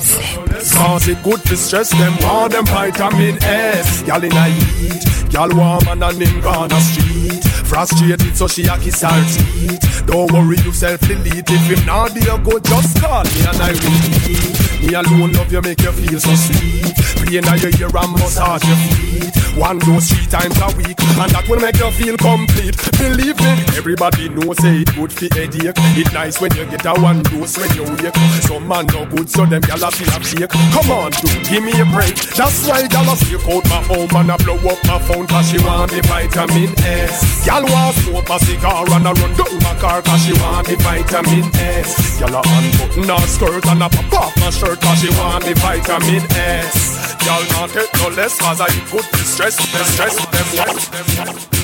Cause 0.00 1.08
it 1.08 1.22
good 1.22 1.42
to 1.42 1.56
stress 1.56 1.90
them 1.90 2.16
want 2.22 2.52
them 2.52 2.64
vitamin 2.66 3.42
S. 3.42 4.02
Y'all 4.06 4.22
in 4.24 4.32
a 4.32 4.44
heat 4.44 5.10
Y'all 5.32 5.54
warm 5.54 5.86
and 5.88 6.02
on 6.02 6.68
the 6.68 6.80
street. 6.80 7.44
Frustrated 7.68 8.36
so 8.36 8.48
she 8.48 8.64
a 8.66 8.76
kiss 8.78 9.02
her 9.02 9.24
teeth. 9.30 10.06
Don't 10.06 10.32
worry 10.32 10.56
yourself 10.58 11.00
delete. 11.00 11.48
If 11.48 11.78
him 11.78 11.86
not 11.86 12.16
a 12.16 12.38
good 12.42 12.64
just 12.64 13.00
call 13.00 13.22
me 13.24 13.40
and 13.46 13.60
I 13.60 13.70
will 13.70 14.30
eat 14.30 14.80
Me 14.82 14.94
alone 14.94 15.32
love 15.34 15.52
you 15.52 15.62
make 15.62 15.80
you 15.82 15.92
feel 15.92 16.18
so 16.18 16.34
sweet. 16.34 16.96
Play 17.20 17.38
in 17.38 17.44
your 17.44 17.70
ear 17.78 17.94
and 17.94 18.12
massage 18.18 18.64
your 18.64 18.76
feet. 18.76 19.30
One 19.56 19.78
dose 19.80 20.10
three 20.10 20.26
times 20.26 20.56
a 20.62 20.66
week 20.78 20.98
And 21.18 21.30
that 21.30 21.44
will 21.48 21.60
make 21.60 21.78
you 21.78 21.90
feel 21.92 22.16
complete. 22.16 22.74
Believe 22.98 23.38
me 23.38 23.52
Everybody 23.76 24.28
knows 24.30 24.58
it 24.62 24.94
good 24.94 25.12
for 25.12 25.28
headache. 25.34 25.78
It 25.98 26.12
nice 26.12 26.40
when 26.40 26.54
you 26.56 26.66
get 26.66 26.86
a 26.86 26.94
one 26.94 27.22
dose 27.22 27.58
when 27.58 27.70
you 27.76 27.84
wake. 28.02 28.14
Some 28.46 28.66
man 28.66 28.86
no 28.86 29.06
good 29.06 29.28
so 29.30 29.46
them 29.46 29.62
gyal 29.62 29.89
feel 29.90 30.08
a 30.08 30.18
shake 30.22 30.50
Come 30.50 30.90
on 30.90 31.10
dude 31.10 31.44
give 31.48 31.64
me 31.64 31.72
a 31.80 31.84
break 31.90 32.14
That's 32.38 32.66
why 32.66 32.82
gyal 32.86 33.10
a 33.10 33.16
stick 33.16 33.42
out 33.48 33.64
my 33.68 33.80
home 33.88 34.10
And 34.14 34.30
a 34.30 34.36
blow 34.38 34.56
up 34.70 34.80
my 34.86 34.98
phone 34.98 35.26
cause 35.26 35.50
she 35.50 35.58
want 35.64 35.90
the 35.90 36.00
vitamin 36.06 36.72
S 36.80 37.46
Gyal 37.46 37.64
want 37.68 37.96
smoke 37.96 38.30
a 38.30 38.38
cigar 38.44 38.86
and 38.86 39.06
a 39.06 39.12
run 39.12 39.32
down 39.34 39.54
my 39.62 39.74
car 39.78 40.02
Cause 40.02 40.22
she 40.24 40.32
want 40.40 40.66
the 40.66 40.76
vitamin 40.80 41.46
S 41.54 42.20
Gyal 42.20 42.34
a 42.34 42.40
unbutton 42.40 43.08
her 43.08 43.26
skirt 43.26 43.66
and 43.66 43.82
a 43.82 43.88
pop 43.88 44.12
off 44.12 44.36
my 44.40 44.50
shirt 44.50 44.80
Cause 44.80 45.00
she 45.00 45.10
want 45.18 45.44
the 45.44 45.54
vitamin 45.58 46.24
S 46.32 47.16
Gyal 47.20 47.42
not 47.52 47.70
take 47.70 47.92
no 48.00 48.08
less 48.16 48.38
cause 48.38 48.60
I 48.60 48.68
good 48.90 49.04
to 49.04 49.22
stress 49.24 49.56
them 49.56 49.84
stress 49.94 50.16
them 50.16 50.46
stress 50.54 50.88
them 50.88 51.60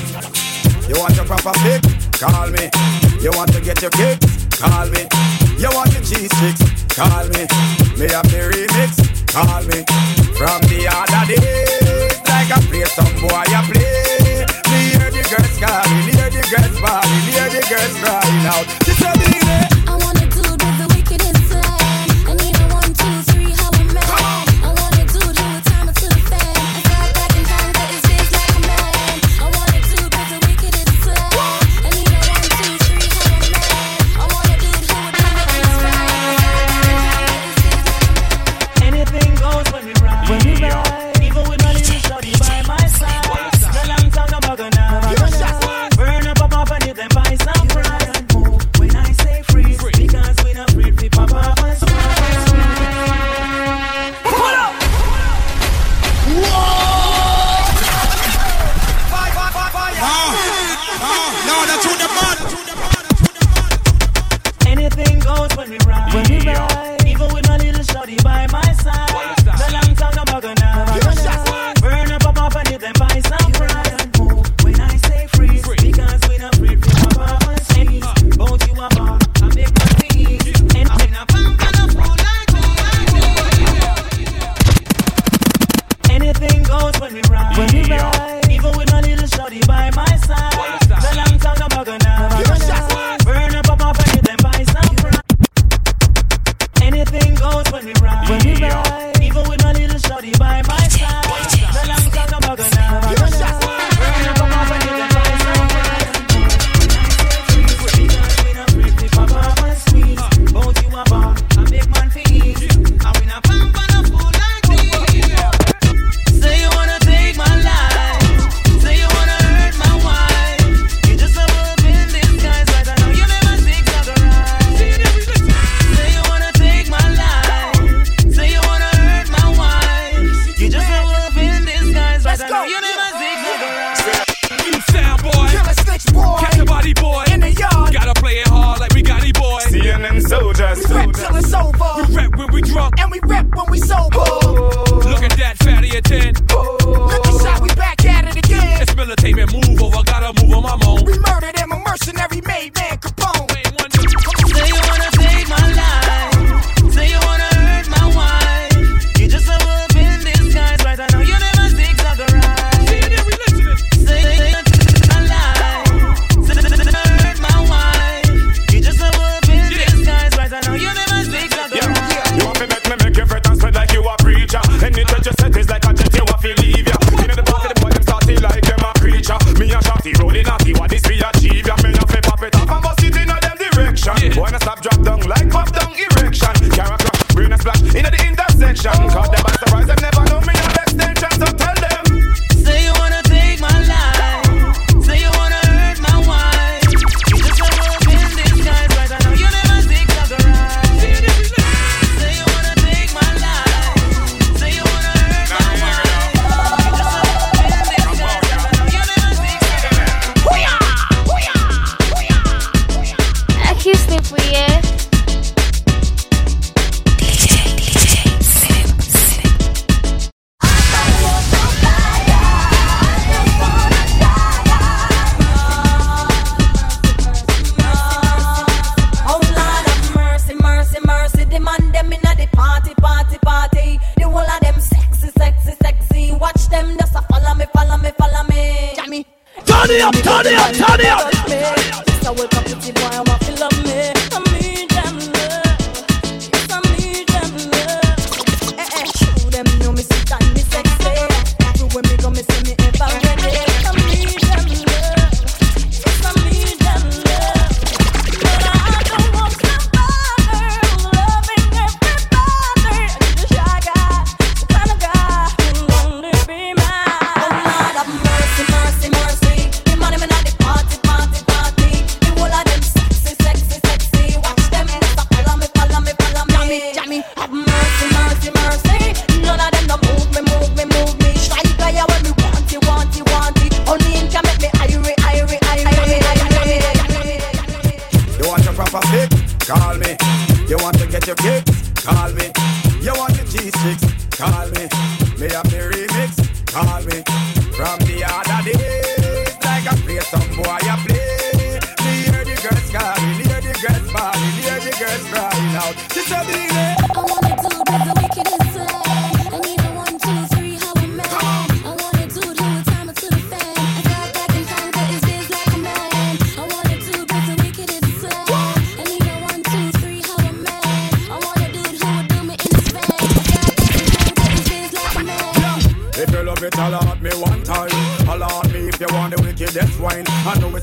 You 0.87 0.99
want 0.99 1.15
your 1.15 1.25
proper 1.25 1.53
fix? 1.59 1.83
Call 2.19 2.49
me. 2.49 2.69
You 3.21 3.31
want 3.35 3.51
to 3.53 3.61
get 3.61 3.81
your 3.81 3.91
kicks? 3.91 4.36
Call 4.57 4.89
me. 4.89 5.05
You 5.61 5.69
want 5.69 5.93
cheese 6.01 6.33
sticks? 6.33 6.65
Call 6.89 7.29
me. 7.29 7.45
Me 7.93 8.09
have 8.09 8.25
the 8.25 8.49
remix? 8.49 8.97
Call 9.29 9.61
me. 9.69 9.85
From 10.33 10.61
the 10.65 10.89
other 10.89 11.29
days, 11.29 12.17
like 12.25 12.49
I 12.49 12.57
play 12.65 12.85
some 12.89 13.13
boy 13.21 13.37
I 13.37 13.61
play. 13.69 14.45
Me 14.73 14.97
hear 14.97 15.11
the 15.13 15.21
girls 15.29 15.57
calling, 15.61 16.09
hear 16.09 16.29
the 16.33 16.41
girls 16.49 16.77
bawling, 16.81 17.25
hear 17.29 17.49
the 17.53 17.61
girls 17.69 17.95
crying 18.01 18.45
out. 18.49 18.65
This 18.81 18.97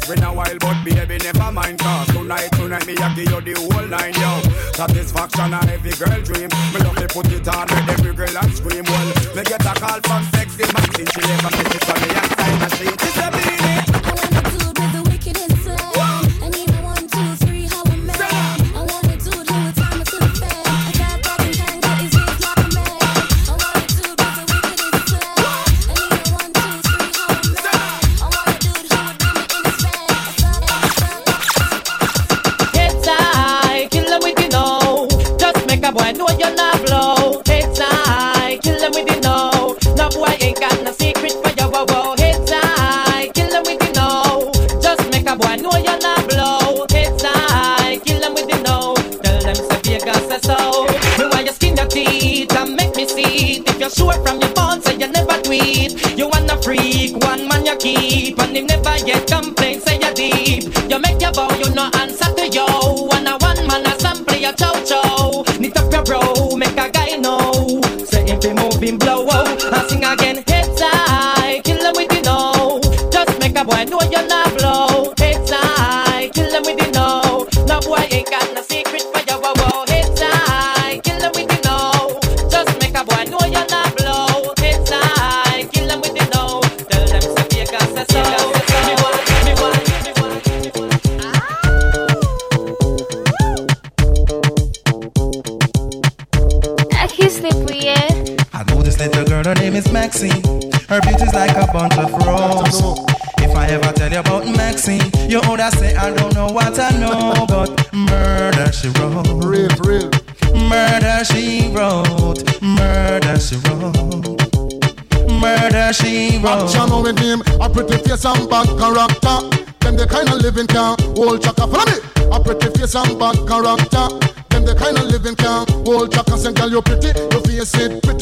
Been 0.07 0.23
a 0.23 0.35
while, 0.35 0.59
but 0.61 0.85
baby, 0.85 1.17
never 1.25 1.51
mind. 1.51 1.79
Cause 1.79 2.07
tonight, 2.09 2.53
tonight, 2.53 2.87
me, 2.87 2.95
I 2.99 3.15
give 3.15 3.31
you 3.31 3.41
the 3.41 3.55
whole 3.73 3.89
nine, 3.89 4.13
yo. 4.13 4.43
Satisfaction, 4.75 5.55
a 5.55 5.61
every 5.73 5.93
girl 5.93 6.21
dream. 6.21 6.51
Me 6.75 6.81
love 6.85 6.97
to 6.97 7.09
put 7.09 7.33
it 7.33 7.49
on 7.49 7.65
with 7.65 7.89
every 7.89 8.13
girl 8.13 8.37
and 8.37 8.53
scream. 8.53 8.85
Well, 8.85 9.09
me 9.35 9.43
get 9.45 9.65
a 9.65 9.73
call 9.81 10.01
from 10.05 10.25
sexy 10.37 10.65
man 10.75 10.93
she 10.93 11.21
never 11.25 11.51
missed 11.57 11.89
it. 11.89 11.94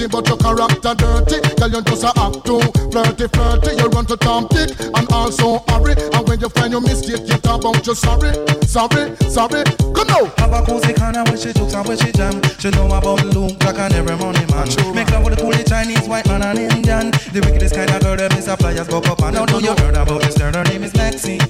Pretty, 0.02 0.12
but 0.12 0.28
your 0.28 0.38
character 0.38 0.94
dirty. 0.94 1.54
Girl, 1.56 1.70
you 1.70 1.82
just 1.82 2.04
a 2.04 2.12
act 2.18 2.44
too 2.44 2.60
flirty, 2.90 3.26
flirty. 3.28 3.76
You 3.76 3.88
run 3.88 4.06
to 4.06 4.16
Tom 4.16 4.46
Dick 4.50 4.70
and 4.80 5.06
also 5.12 5.62
hurry. 5.68 5.94
And 6.12 6.28
when 6.28 6.40
you 6.40 6.48
find 6.48 6.72
your 6.72 6.80
mistake, 6.80 7.26
you 7.26 7.38
talk 7.38 7.64
about 7.64 7.86
you 7.86 7.94
sorry, 7.94 8.32
sorry, 8.66 9.16
sorry. 9.28 9.64
Come 9.94 10.08
now. 10.08 10.24
Have 10.38 10.52
a 10.52 10.62
cozy 10.64 10.94
corner 10.94 11.24
where 11.24 11.36
she 11.36 11.52
jokes 11.52 11.74
and 11.74 11.86
where 11.86 11.96
she 11.96 12.12
jam. 12.12 12.40
She 12.58 12.70
know 12.70 12.86
about 12.86 13.24
Luke 13.24 13.58
Black 13.58 13.78
and 13.78 13.94
every 13.94 14.16
money 14.16 14.44
man. 14.50 14.68
Make 14.94 15.10
love 15.10 15.24
with 15.24 15.38
a 15.38 15.42
coolie 15.42 15.68
Chinese, 15.68 16.08
white 16.08 16.26
man 16.26 16.42
and 16.42 16.58
Indian. 16.58 17.10
The 17.32 17.40
wickedest 17.44 17.74
kind 17.74 17.90
of 17.90 18.02
girl 18.02 18.16
that 18.16 18.32
Mr. 18.32 18.58
Flyers 18.58 18.88
go 18.88 18.98
up 18.98 19.22
and 19.22 19.34
now 19.34 19.46
do 19.46 19.60
you 19.60 19.74
heard 19.76 19.96
about 19.96 20.22
this 20.22 20.38
girl? 20.38 20.52
Her 20.52 20.64
name 20.64 20.82
is 20.82 20.94
Maxine. 20.94 21.40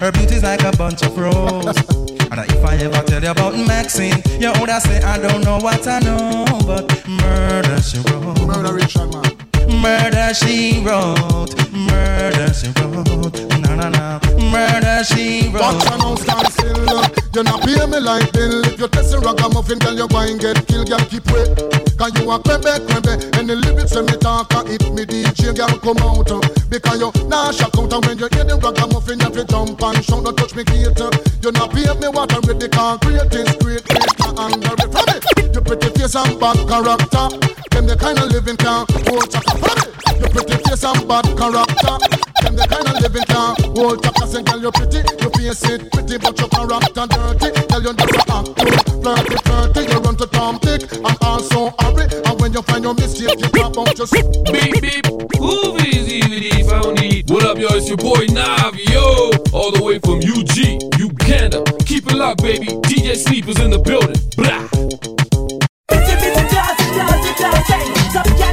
Her 0.00 0.12
beauty's 0.12 0.42
like 0.42 0.62
a 0.62 0.76
bunch 0.76 1.02
of 1.02 1.16
roses. 1.16 2.10
and 2.38 2.50
if 2.50 2.64
I 2.64 2.76
ever 2.76 3.02
tell 3.06 3.22
you 3.22 3.30
about 3.30 3.54
Maxine, 3.54 4.22
you 4.40 4.52
would 4.60 4.70
say 4.82 5.02
I 5.02 5.18
don't 5.18 5.44
know 5.44 5.58
what 5.58 5.86
I 5.86 6.00
know, 6.00 6.44
but 6.66 6.84
murder 7.08 7.80
she 7.80 7.98
wrote. 7.98 8.46
Murder 8.46 8.74
Richard 8.74 9.12
man. 9.12 9.43
Murder 9.84 10.32
she 10.32 10.80
wrote. 10.80 11.52
Murder 11.70 12.48
she 12.54 12.68
wrote. 12.80 13.36
Na 13.60 13.74
na 13.76 13.88
na. 13.90 14.18
Murder 14.50 15.04
she 15.04 15.50
wrote. 15.52 15.60
Watch 15.60 15.84
your 15.84 15.98
mouth 15.98 16.20
stand 16.22 16.48
still. 16.52 17.04
You 17.34 17.42
not 17.42 17.60
pay 17.60 17.84
me 17.84 18.00
like 18.00 18.32
bill. 18.32 18.64
If 18.64 18.80
you 18.80 18.88
test 18.88 19.12
a 19.12 19.18
ragamuffin, 19.20 19.78
girl, 19.80 19.92
you 19.92 20.08
go 20.08 20.24
get 20.38 20.66
killed. 20.66 20.88
Girl, 20.88 21.04
keep 21.04 21.26
wait. 21.30 21.52
Cause 22.00 22.16
you 22.16 22.30
a 22.30 22.38
crembe, 22.40 22.72
crembe. 22.88 23.12
And 23.36 23.50
the 23.50 23.56
lyrics 23.56 23.94
when 23.94 24.06
me 24.06 24.16
talk, 24.16 24.54
and 24.54 24.68
hit 24.68 24.88
me 24.94 25.04
DJ, 25.04 25.52
girl, 25.54 25.76
come 25.76 25.98
out. 26.00 26.30
uh. 26.32 26.40
Because 26.70 27.00
you 27.00 27.12
nah 27.28 27.50
shock 27.52 27.76
out. 27.76 27.92
And 27.92 28.06
when 28.06 28.16
you 28.18 28.28
hear 28.32 28.44
the 28.44 28.56
ragamuffin, 28.56 29.20
you 29.20 29.30
to 29.36 29.44
jump 29.44 29.82
and 29.82 30.00
shout. 30.02 30.24
Don't 30.24 30.34
touch 30.36 30.54
me, 30.56 30.64
cater. 30.64 31.10
You 31.44 31.52
not 31.52 31.68
pay 31.76 31.84
me 32.00 32.08
what 32.08 32.32
I 32.32 32.40
read. 32.48 32.56
The 32.56 32.68
concrete 32.72 33.36
is 33.36 33.52
great. 33.60 33.84
And 34.32 34.64
very 34.64 34.88
from 34.88 35.12
it. 35.12 35.54
You 35.54 35.60
pretty 35.60 35.90
face 35.92 36.16
and 36.16 36.40
bad 36.40 36.56
character. 36.64 37.28
Them 37.74 37.86
the 37.86 37.96
kind 37.98 38.18
of 38.18 38.30
living 38.30 38.56
can't 38.56 38.88
hold 39.10 39.73
chaka 39.74 39.92
from 40.02 40.14
it. 40.14 40.20
You 40.20 40.28
pretty 40.28 40.56
face 40.64 40.84
and 40.84 41.08
bad 41.08 41.26
character. 41.36 41.96
Them 42.42 42.56
the 42.56 42.66
kind 42.68 42.88
of 42.88 43.00
living 43.00 43.26
can 43.26 43.54
hold 43.76 44.02
chaka. 44.02 44.26
Say, 44.26 44.42
girl, 44.42 44.60
you're 44.60 44.72
pretty. 44.72 45.00
You 45.20 45.30
face 45.30 45.64
it 45.70 45.92
pretty, 45.92 46.18
but 46.18 46.38
your 46.38 46.48
character 46.48 47.06
dirty. 47.06 47.48
Girl, 47.68 47.82
you 47.82 47.92
just 47.94 48.14
a 48.14 48.32
act 48.32 48.58
too 48.58 48.94
flirty, 49.04 49.36
flirty. 49.44 49.80
You 49.92 49.98
run 50.00 50.16
to 50.16 50.26
Tom 50.26 50.58
Dick 50.58 50.92
and 50.92 51.18
also 51.22 51.74
hurry. 51.80 52.06
And 52.24 52.40
when 52.40 52.52
you 52.52 52.62
find 52.62 52.84
your 52.84 52.94
mistake, 52.94 53.38
you 53.38 53.48
talk 53.48 53.76
about 53.76 53.96
just 53.96 54.12
Beep 54.12 54.80
beep, 54.80 55.04
move 55.40 55.80
easy 55.84 56.20
with 56.24 56.42
it, 56.42 56.66
found 56.66 56.98
it. 57.00 57.30
What 57.30 57.44
up, 57.44 57.58
y'all? 57.58 57.74
It's 57.74 57.88
your 57.88 57.98
boy 57.98 58.26
Navio, 58.28 59.52
all 59.52 59.70
the 59.72 59.82
way 59.82 59.98
from 59.98 60.18
UG, 60.18 60.98
Uganda. 60.98 61.62
Keep 61.84 62.06
it 62.08 62.14
locked, 62.14 62.42
baby. 62.42 62.66
DJ 62.66 63.16
Sleepers 63.16 63.60
in 63.60 63.70
the 63.70 63.78
building. 63.78 64.16
Blah. 64.36 64.68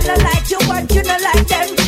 Girl 0.03 0.17
no 0.17 0.23
like 0.23 0.49
you 0.49 0.57
and 0.71 0.91
you 0.91 1.03
no 1.03 1.17
like 1.17 1.47
them. 1.47 1.80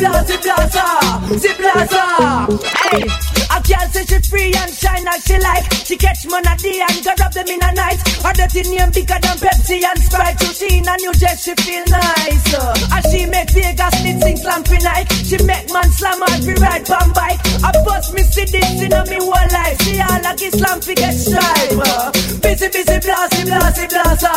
Busy, 0.00 0.08
busy, 0.08 0.36
blasey, 0.40 0.40
blasey, 0.40 0.40
blaza. 0.40 1.38
Zip 1.38 1.56
blaza. 1.60 2.48
Hey, 2.88 3.04
a 3.52 3.58
girl 3.60 3.86
say 3.92 4.04
she 4.08 4.18
free 4.30 4.52
and 4.56 4.72
shine 4.72 5.06
as 5.06 5.22
she 5.24 5.36
like. 5.38 5.64
She 5.84 5.96
catch 5.96 6.24
money 6.26 6.56
day 6.56 6.80
and 6.80 7.04
go 7.04 7.12
rub 7.20 7.32
them 7.32 7.48
in 7.48 7.60
a 7.60 7.72
night. 7.74 8.00
Her 8.24 8.32
dirty 8.32 8.62
name 8.70 8.90
bigger 8.90 9.20
than 9.20 9.36
Pepsi 9.36 9.84
and 9.84 10.00
Sprite. 10.00 10.40
So 10.40 10.52
she 10.56 10.78
in 10.78 10.88
a 10.88 10.96
new 10.96 11.12
dress, 11.12 11.44
she 11.44 11.54
feel 11.60 11.84
nice. 11.84 12.54
Uh, 12.54 12.96
as 12.96 13.04
she 13.12 13.26
make 13.26 13.50
Vegas 13.50 14.02
need 14.02 14.22
sing 14.22 14.36
slam 14.38 14.64
for 14.64 14.80
night. 14.80 15.04
She 15.12 15.36
make 15.44 15.68
man 15.70 15.90
slam 15.92 16.22
and 16.32 16.44
fi 16.48 16.54
ride 16.56 16.86
pan 16.86 17.12
bike. 17.12 17.40
I 17.60 17.70
bust 17.84 18.14
me 18.14 18.22
see 18.22 18.48
this 18.48 18.80
in 18.80 18.92
a 18.96 19.04
me 19.04 19.20
whole 19.20 19.50
life. 19.52 19.76
She 19.84 20.00
all 20.00 20.16
like 20.24 20.40
Islam 20.40 20.80
fi 20.80 20.94
get 20.94 21.12
stripe. 21.12 21.76
Uh, 21.76 22.08
busy, 22.40 22.72
busy, 22.72 22.96
blasey, 23.04 23.44
blasey, 23.44 23.86
blaza. 23.92 24.32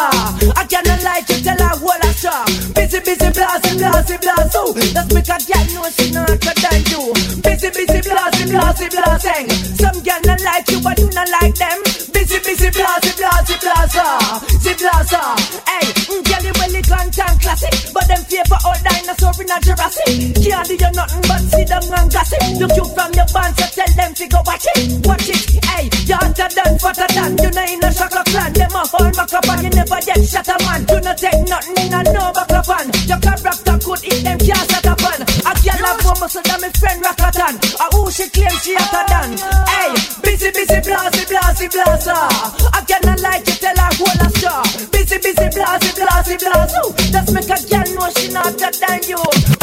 I 0.60 0.65
cannot 0.67 1.02
lie 1.08 1.23
to 1.23 1.36
tell 1.39 1.58
her 1.58 1.76
what 1.80 2.04
I 2.04 2.12
saw. 2.12 2.43
Busy, 2.76 2.99
busy, 2.99 3.30
blasey, 3.32 3.80
blasey, 3.80 4.17
blaza. 4.19 4.62
Let's 4.93 5.13
make 5.13 5.30
a 5.30 5.38
know 5.74 5.88
she 5.96 6.12
not 6.12 6.28
better 6.42 6.70
than 6.70 6.82
you. 6.92 7.13
Busy, 7.42 7.70
busy, 7.72 8.00
blasey, 8.06 8.46
blasey, 8.52 8.88
blaseng. 8.89 9.46
Some 9.80 10.00
girl 10.04 10.22
not 10.26 10.42
like 10.42 10.68
you, 10.72 10.80
but 10.82 10.98
you 11.00 11.10
not 11.12 11.30
like 11.30 11.56
them. 11.56 11.80
Busy, 12.13 12.39
busy, 12.44 12.70
blasey, 12.74 13.13
blasey, 13.18 13.56
blaza. 13.62 14.06
Zip 14.62 14.78
blaza. 14.78 15.22
Hey, 15.68 15.88
mm, 16.12 16.22
girl, 16.24 16.44
you 16.44 16.54
well 16.60 16.74
elegant 16.74 17.20
and 17.20 17.38
classic, 17.42 17.94
but 17.94 18.08
them 18.08 18.24
favor 18.26 18.60
all 18.66 18.80
dinosaur 18.84 19.34
in 19.39 19.52
a 19.52 19.58
Jurassic. 19.62 20.34
Can't 20.42 20.68
do 20.68 20.76
you 20.76 20.92
nothing 20.92 21.24
but 21.28 21.42
sit 21.52 21.68
down 21.68 21.84
and 21.84 22.10
gossip. 22.12 22.44
Look 22.60 22.74
you 22.76 22.86
from 22.94 23.12
your 23.13 23.28
band, 23.34 23.54
so 23.58 23.66
tell 23.70 23.92
them 23.94 24.12
to 24.13 24.26
go 24.28 24.39
watch 24.46 24.68
it, 24.76 25.06
watch 25.06 25.30
it. 25.30 25.44
Hey, 25.66 25.89
you 26.08 26.16
hotter 26.16 26.50
than, 26.50 26.80
fatter 26.80 27.10
than, 27.13 27.32
you 27.38 27.52
know 27.52 27.66
in 27.66 27.84
a 27.84 27.89
shocker 27.94 28.24
clan. 28.28 28.54
Them 28.54 28.76
a 28.76 28.82
fall 28.86 29.12
back 29.12 29.34
up 29.34 29.48
and 29.50 29.63
you 29.63 29.72
never 29.72 30.00
get 30.02 30.22
shot 30.26 30.48
a 30.48 30.56
man. 30.66 30.82
You 30.89 31.00
no 31.02 31.13
take 31.13 31.42
nothing 31.48 31.78
in 31.78 31.94
a 31.94 32.02
no 32.10 32.32
back 32.34 32.52
up 32.52 32.70
on. 32.70 32.86
Your 33.08 33.20
character 33.20 33.53
more 36.04 36.16
muscle 36.20 36.42
than 36.44 36.60
my 36.62 36.70
friend 36.70 37.04
Rakatan. 37.04 37.56
A 37.80 37.86
who 37.96 38.12
she 38.12 38.30
claim 38.30 38.56
she 38.62 38.76
hotter 38.76 39.06
than. 39.08 39.30
Hey, 39.68 39.92
busy, 40.22 40.52
busy, 40.52 40.80
blasey, 40.84 41.24
blasey, 41.26 41.68
blaza. 41.72 42.18
I 42.76 42.82
cannot 42.86 43.20
like 43.22 43.48
you, 43.48 43.56
tell 43.56 43.78
her 43.78 43.92
whole 43.96 44.22
a 44.22 44.28
show. 44.38 44.62
Busy, 44.92 45.18
busy, 45.18 45.48
blasey, 45.56 45.92
blasey, 45.96 46.36
blaza. 46.38 46.82
Just 47.12 47.30
make 47.34 47.50
a 47.50 47.58
girl 47.72 47.88
know 47.96 48.10
she 48.16 48.28
not 48.32 48.58
better 48.60 48.80
than 48.80 49.00
you. 49.08 49.62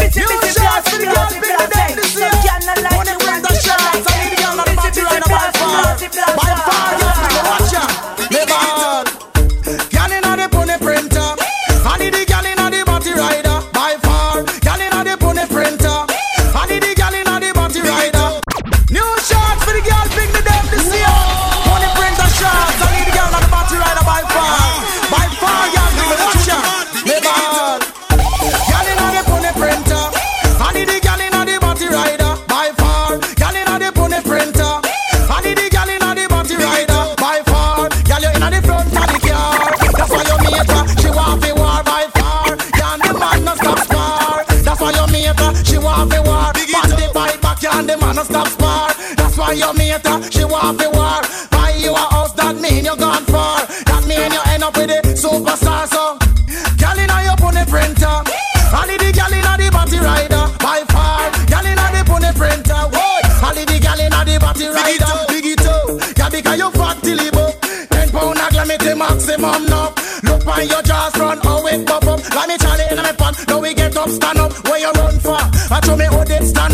Stand 74.11 74.39
up. 74.39 74.53
Where 74.69 74.79
you 74.79 74.91
run 74.93 75.19
for? 75.21 75.37
I 75.37 75.81
show 75.85 75.97
me 75.97 76.05
how 76.05 76.25
they 76.25 76.45
stand 76.45 76.70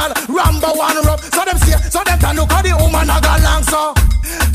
girl 0.00 0.12
Rambo 0.28 0.76
one 0.76 0.96
rub, 1.04 1.20
So 1.20 1.44
them 1.44 1.58
see, 1.58 1.76
so 1.90 2.02
them 2.04 2.18
can 2.18 2.36
look 2.36 2.52
at 2.52 2.64
the 2.64 2.72
woman 2.76 3.10
a 3.10 3.20
go 3.20 3.34
long 3.44 3.62
so. 3.62 3.92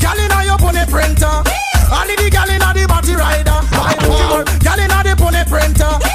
Girl 0.00 0.18
inna 0.18 0.44
your 0.44 0.58
pony 0.58 0.84
printer. 0.90 1.26
All 1.26 2.06
the 2.06 2.30
girl 2.30 2.50
inna 2.50 2.74
the 2.74 2.86
body 2.88 3.14
rider. 3.14 3.58
White 3.78 4.02
woman, 4.08 4.44
girl 4.58 4.80
inna 4.80 4.98
the 5.04 5.14
pony 5.16 5.44
printer. 5.44 6.05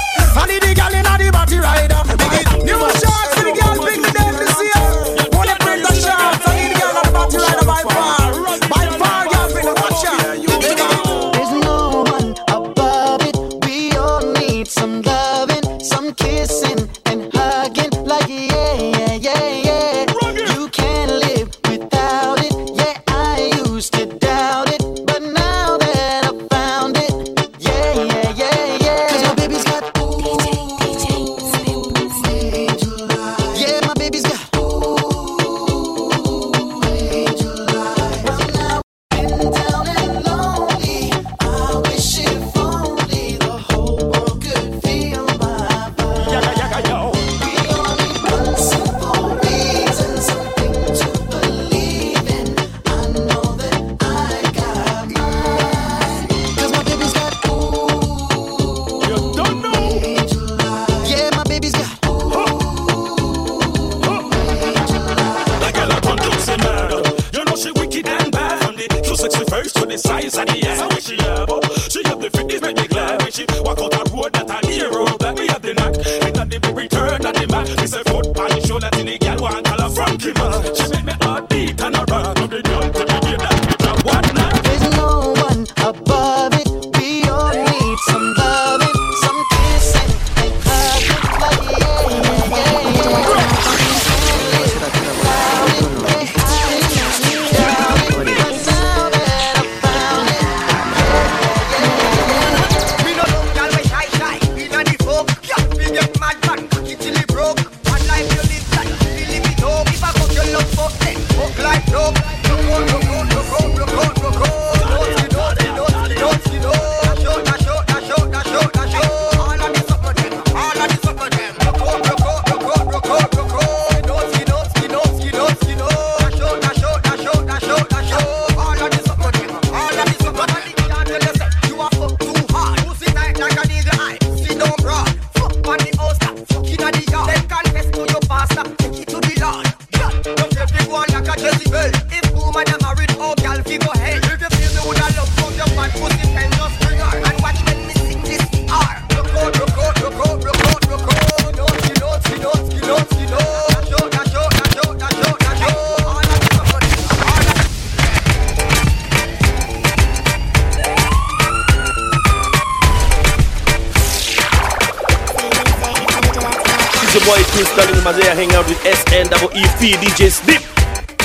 is 167.62 167.70
Colin 167.70 168.02
Mazaya 168.02 168.34
hang 168.34 168.52
out 168.52 168.66
with 168.66 168.84
S 168.84 169.04
N 169.12 169.26
W 169.28 169.48
E 169.54 169.62
P. 169.78 169.92
DJ 170.02 170.30
Snip. 170.30 170.62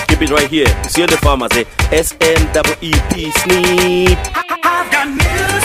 Keep 0.08 0.22
it 0.22 0.30
right 0.30 0.50
here. 0.50 0.68
You 0.84 0.90
see 0.90 1.06
the 1.06 1.18
farmers, 1.18 1.52
say 1.54 1.66
S 1.92 2.16
N 2.22 2.54
W 2.54 2.76
E 2.82 2.94
P. 3.10 3.32
Snip. 3.32 4.20
I've 4.64 4.92
got 4.92 5.08
news. 5.10 5.57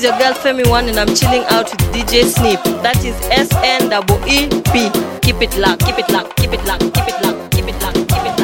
Is 0.00 0.04
your 0.04 0.18
girl 0.18 0.32
Femi 0.32 0.66
One 0.68 0.88
and 0.88 0.98
I'm 0.98 1.14
chilling 1.14 1.44
out 1.50 1.70
with 1.70 1.80
DJ 1.92 2.24
Snip 2.24 2.62
that 2.82 3.04
is 3.04 3.14
S 3.30 3.52
N 3.56 3.92
E 3.92 3.98
E 4.26 4.48
P 4.72 4.88
keep 5.20 5.42
it 5.42 5.54
locked 5.58 5.84
keep 5.84 5.98
it 5.98 6.08
locked 6.10 6.36
keep 6.36 6.52
it 6.52 6.64
locked 6.64 6.94
keep 6.94 7.06
it 7.06 7.22
locked 7.22 7.52
keep 7.52 7.68
it 7.68 7.82
locked 7.82 8.08
keep 8.08 8.24
it 8.24 8.24
locked 8.24 8.39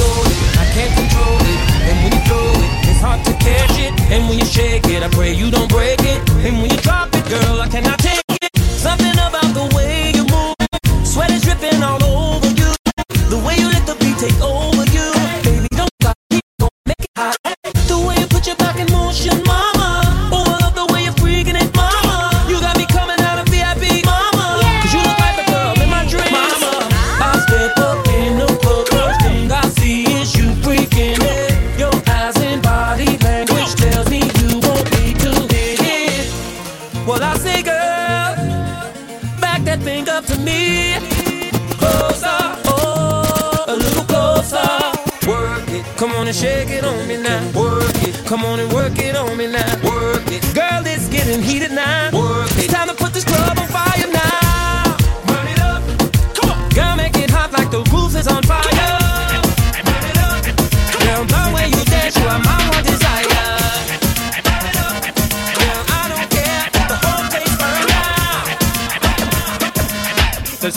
When 0.00 0.30
it, 0.32 0.40
I 0.62 0.66
can't 0.74 0.92
control 0.96 1.38
it. 1.52 1.60
And 1.88 1.96
when 2.02 2.10
you 2.16 2.22
throw 2.28 2.48
it, 2.64 2.70
it's 2.88 3.00
hard 3.00 3.24
to 3.24 3.32
catch 3.38 3.76
it. 3.78 3.92
And 4.12 4.28
when 4.28 4.38
you 4.38 4.46
shake 4.46 4.86
it, 4.86 5.02
I 5.02 5.08
pray 5.08 5.32
you 5.32 5.50
don't 5.50 5.70
break 5.70 6.00
it. 6.00 6.20
And 6.46 6.60
when 6.60 6.70
you 6.70 6.78
drop 6.78 7.08
it, 7.14 7.24
girl, 7.28 7.60
I 7.60 7.68
cannot 7.68 7.98
take 7.98 8.24
it. 8.42 8.50
Something 8.58 9.12
about 9.12 9.50
the 9.54 9.66
way 9.76 10.12
you 10.16 10.24
move, 10.24 10.54
sweat 11.04 11.30
is 11.30 11.42
dripping 11.42 11.82
all 11.82 12.02
over 12.02 12.48
you. 12.48 12.70
The 13.28 13.38
way 13.46 13.56
you 13.60 13.68
let 13.68 13.84
the 13.86 13.96
beat 14.00 14.18
take 14.18 14.40
over 14.40 14.59
come 48.30 48.44
on 48.44 48.60
and 48.60 48.72
work 48.72 48.96
it 48.96 49.16
on 49.16 49.36
me 49.36 49.48
now. 49.48 49.74
Work 49.82 50.30
it, 50.30 50.54
girl, 50.54 50.86
it's 50.86 51.08
getting 51.08 51.42
heated 51.42 51.72
now. 51.72 52.12
Work 52.12 52.48
it, 52.52 52.64
it's 52.64 52.72
time 52.72 52.86
to 52.86 52.94
put 52.94 53.12
this 53.12 53.24
club 53.24 53.59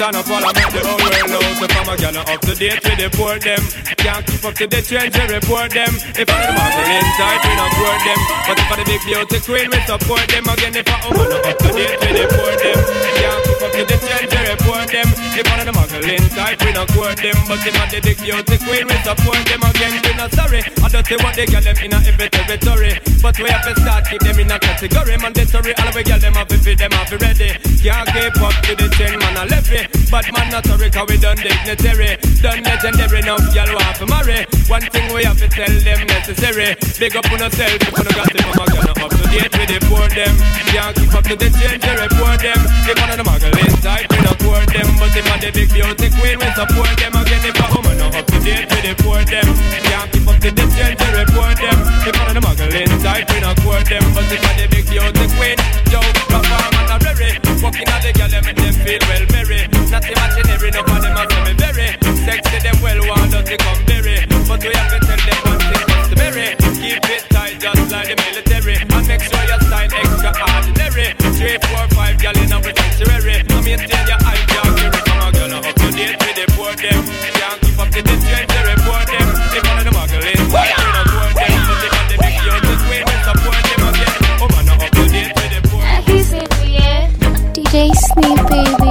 Shine 0.04 0.20
up 0.20 0.28
all 0.28 0.44
about 0.44 0.72
the 0.76 0.84
whole 0.84 1.00
world 1.00 1.30
knows 1.32 1.64
a 1.64 1.96
gal 1.96 2.18
up 2.20 2.42
to 2.44 2.54
date 2.60 2.84
with 2.84 3.00
the 3.00 3.08
poor 3.16 3.40
them. 3.40 3.64
Can't 4.04 4.20
keep 4.28 4.44
up 4.44 4.52
to 4.60 4.68
the 4.68 4.84
trends 4.84 5.16
we 5.16 5.24
report 5.32 5.72
them. 5.72 5.96
If 6.20 6.28
I'm 6.28 6.44
the 6.44 6.52
marker 6.52 6.86
inside 6.92 7.40
we 7.40 7.52
not 7.56 7.72
court 7.72 8.02
them. 8.04 8.20
But 8.44 8.60
if 8.60 8.68
I'm 8.68 8.78
the 8.80 8.84
big 8.84 9.02
beauty 9.08 9.40
queen 9.48 9.68
we 9.72 9.80
support 9.88 10.28
them. 10.28 10.44
Again 10.44 10.76
if 10.76 10.92
I'm 10.92 11.08
woman 11.08 11.40
up 11.40 11.56
to 11.56 11.70
date 11.72 12.00
with 12.04 12.16
the 12.20 12.26
poor 12.36 12.52
them. 12.52 12.80
Can't 13.16 13.42
keep 13.48 13.64
up 13.64 13.72
to 13.72 13.82
the 13.88 13.96
trends 14.04 14.28
we 14.28 14.42
report 14.44 14.88
them. 14.92 15.08
If 15.40 15.48
I'm 15.48 15.60
the 15.64 15.72
marker 15.72 16.04
inside 16.04 16.58
we 16.60 16.70
not 16.76 16.88
court 16.92 17.18
them. 17.24 17.38
But 17.48 17.64
if 17.64 17.76
I'm 17.80 17.88
the 17.88 18.00
big 18.04 18.20
beauty 18.20 18.58
queen 18.60 18.86
we 18.92 18.98
support 19.08 19.40
them. 19.48 19.62
Again 19.64 19.94
we 20.04 20.12
not 20.20 20.32
sorry. 20.36 20.62
I 20.84 20.88
don't 20.92 21.08
say 21.08 21.16
what 21.24 21.32
they 21.32 21.48
get 21.48 21.64
them 21.64 21.80
in 21.80 21.96
a 21.96 22.00
every 22.04 22.28
territory. 22.28 22.92
But 23.24 23.40
we 23.40 23.48
have 23.48 23.64
to 23.72 23.74
start 23.80 24.04
keep 24.12 24.20
them 24.20 24.36
in 24.36 24.52
a 24.52 24.60
category. 24.60 25.16
Mandatory 25.16 25.72
all 25.80 25.96
we 25.96 26.04
get 26.04 26.20
them 26.20 26.36
have 26.36 26.52
to 26.52 26.60
feed 26.60 26.76
them 26.76 26.92
have 26.92 27.08
to 27.08 27.18
ready. 27.24 27.56
Can't 27.80 28.08
keep 28.12 28.36
up 28.44 28.56
to 28.68 28.76
the 28.76 28.92
trend 29.00 29.16
man 29.24 29.40
I 29.40 29.48
left 29.48 29.72
it 29.72 29.93
But 30.10 30.32
man 30.34 30.52
not 30.52 30.66
sorry 30.66 30.90
cause 30.90 31.08
we 31.10 31.18
done 31.18 31.38
dignitary 31.38 32.18
Done 32.42 32.64
legendary 32.64 33.22
now 33.22 33.38
y'all 33.54 33.74
want 33.74 33.96
to 33.98 34.06
marry 34.06 34.46
One 34.72 34.82
thing 34.96 35.12
we 35.14 35.24
have 35.28 35.38
to 35.44 35.48
tell 35.52 35.68
them 35.68 36.08
necessary. 36.08 36.76
Big 36.96 37.16
up 37.20 37.28
on 37.32 37.40
yourself 37.40 37.76
if 37.84 37.84
you 37.84 38.16
got 38.16 38.32
it 38.32 38.40
from 38.40 38.56
a 38.56 38.66
gun 38.72 38.88
up 38.90 39.12
to 39.12 39.24
date 39.28 39.52
with 39.52 39.70
the 39.70 39.80
poor 39.92 40.08
them. 40.08 40.34
Can't 40.72 40.96
keep 40.96 41.14
up 41.14 41.24
to 41.28 41.36
the 41.36 41.50
change 41.52 41.84
we 41.84 41.94
report 42.00 42.40
them. 42.40 42.60
If 42.88 42.96
one 42.96 43.12
of 43.12 43.18
the 43.20 43.26
muggle 43.28 43.54
inside 43.60 44.08
we 44.08 44.18
not 44.24 44.40
court 44.40 44.68
them. 44.72 44.88
But 44.98 45.12
if 45.12 45.26
one 45.28 45.42
the 45.44 45.52
big 45.52 45.68
beauty 45.68 46.08
queen 46.16 46.38
we 46.40 46.48
support 46.56 46.96
them. 46.96 47.12
Again 47.12 47.44
if 47.44 47.60
a 47.60 47.66
woman 47.76 47.96
not 48.00 48.16
up 48.16 48.26
to 48.32 48.38
date 48.40 48.68
with 48.72 48.84
the 48.88 48.94
poor 49.04 49.20
them. 49.28 49.48
Can't 49.84 50.08
keep 50.16 50.28
up 50.32 50.38
to 50.40 50.50
the 50.50 50.66
change 50.80 50.98
we 50.98 51.10
report 51.12 51.58
them. 51.60 51.78
If 52.08 52.16
one 52.16 52.28
of 52.32 52.36
the 52.40 52.44
muggle 52.48 52.72
inside 52.72 53.28
we 53.36 53.38
not 53.44 53.60
court 53.60 53.84
them. 53.84 54.04
But 54.16 54.32
if 54.32 54.40
one 54.40 54.58
the 54.58 54.66
big 54.72 54.86
beauty 54.88 55.28
queen 55.36 55.58
Yo, 55.92 56.00
perform 56.32 56.74
and 56.80 56.94
a 56.96 56.98
very. 57.04 57.36
Walking 57.60 57.88
out 57.92 58.00
the 58.00 58.16
girl 58.16 58.32
them 58.32 58.44
make 58.48 58.60
them 58.60 58.76
feel 58.80 59.04
well 59.12 59.24
very 59.28 59.68
Not 59.92 60.04
imaginary, 60.04 60.70
no 60.72 60.82
for 60.88 61.00
them 61.04 61.20
a 61.20 61.24
say 61.28 61.42
me 61.48 61.54
very. 61.60 61.88
Sexy 62.24 62.60
them 62.64 62.78
well, 62.80 63.00
want 63.12 63.36
us 63.36 63.44
to 63.44 63.56
come 63.60 63.84
very 63.86 64.33
but 64.48 64.60
we 64.64 64.72
have 64.76 64.92
to 64.92 65.00
tell 65.00 65.18
them 65.18 65.40
one 65.46 65.62
thing 65.72 65.86
customary. 65.88 66.48
Keep 66.80 67.06
it 67.10 67.24
tight, 67.30 67.60
just 67.60 67.92
like 67.92 68.08
the 68.10 68.16
military, 68.20 68.76
and 68.76 69.08
make 69.08 69.24
sure 69.24 69.44
your 69.48 69.60
style 69.64 69.94
extraordinary. 69.94 71.08
Three, 71.38 71.58
four, 71.68 71.86
five, 71.96 72.16
gal 72.20 72.38
in 72.38 72.52
our 72.52 72.64
sanctuary. 72.64 73.44
I 73.44 73.62
maintain 73.64 74.06
your 74.08 74.20
eye, 74.24 74.44
your 74.54 74.68
carry 74.76 75.00
from 75.04 75.20
a 75.24 75.30
girl 75.32 75.54
up 75.58 75.66
to 75.66 75.88
date 75.96 76.18
with 76.20 76.36
the 76.36 76.46
poor 76.56 76.74
them. 76.76 77.02
Can't 77.40 77.58
keep 77.64 77.80
up 77.80 77.90
to 77.94 78.02
the 78.04 78.16
trend, 78.24 78.48
they 78.52 78.64
report 78.68 79.08
them. 79.08 79.28
If 79.56 79.64
one 79.64 79.78
of 79.80 79.86
them 79.88 79.98
ugly, 79.98 80.34
we 80.34 80.64
don't 80.92 81.10
want 81.14 81.34
them, 81.40 81.60
but 81.68 81.78
they 81.80 81.90
got 81.94 82.06
the 82.12 82.18
big 82.20 82.36
youth, 82.44 82.64
this 82.68 82.84
way 82.90 83.02
we 83.08 83.16
support 83.24 83.62
them 83.64 83.82
again. 83.88 84.14
Oh 84.44 84.48
man, 84.52 84.70
up 84.70 84.82
to 84.92 85.04
date 85.08 85.32
with 85.36 85.52
the 85.54 85.60
poor. 85.70 85.82
Happy 85.82 86.20
Sleepy, 86.24 86.68
yeah. 86.78 87.08
DJ 87.56 87.92
Sleepy 87.96 88.83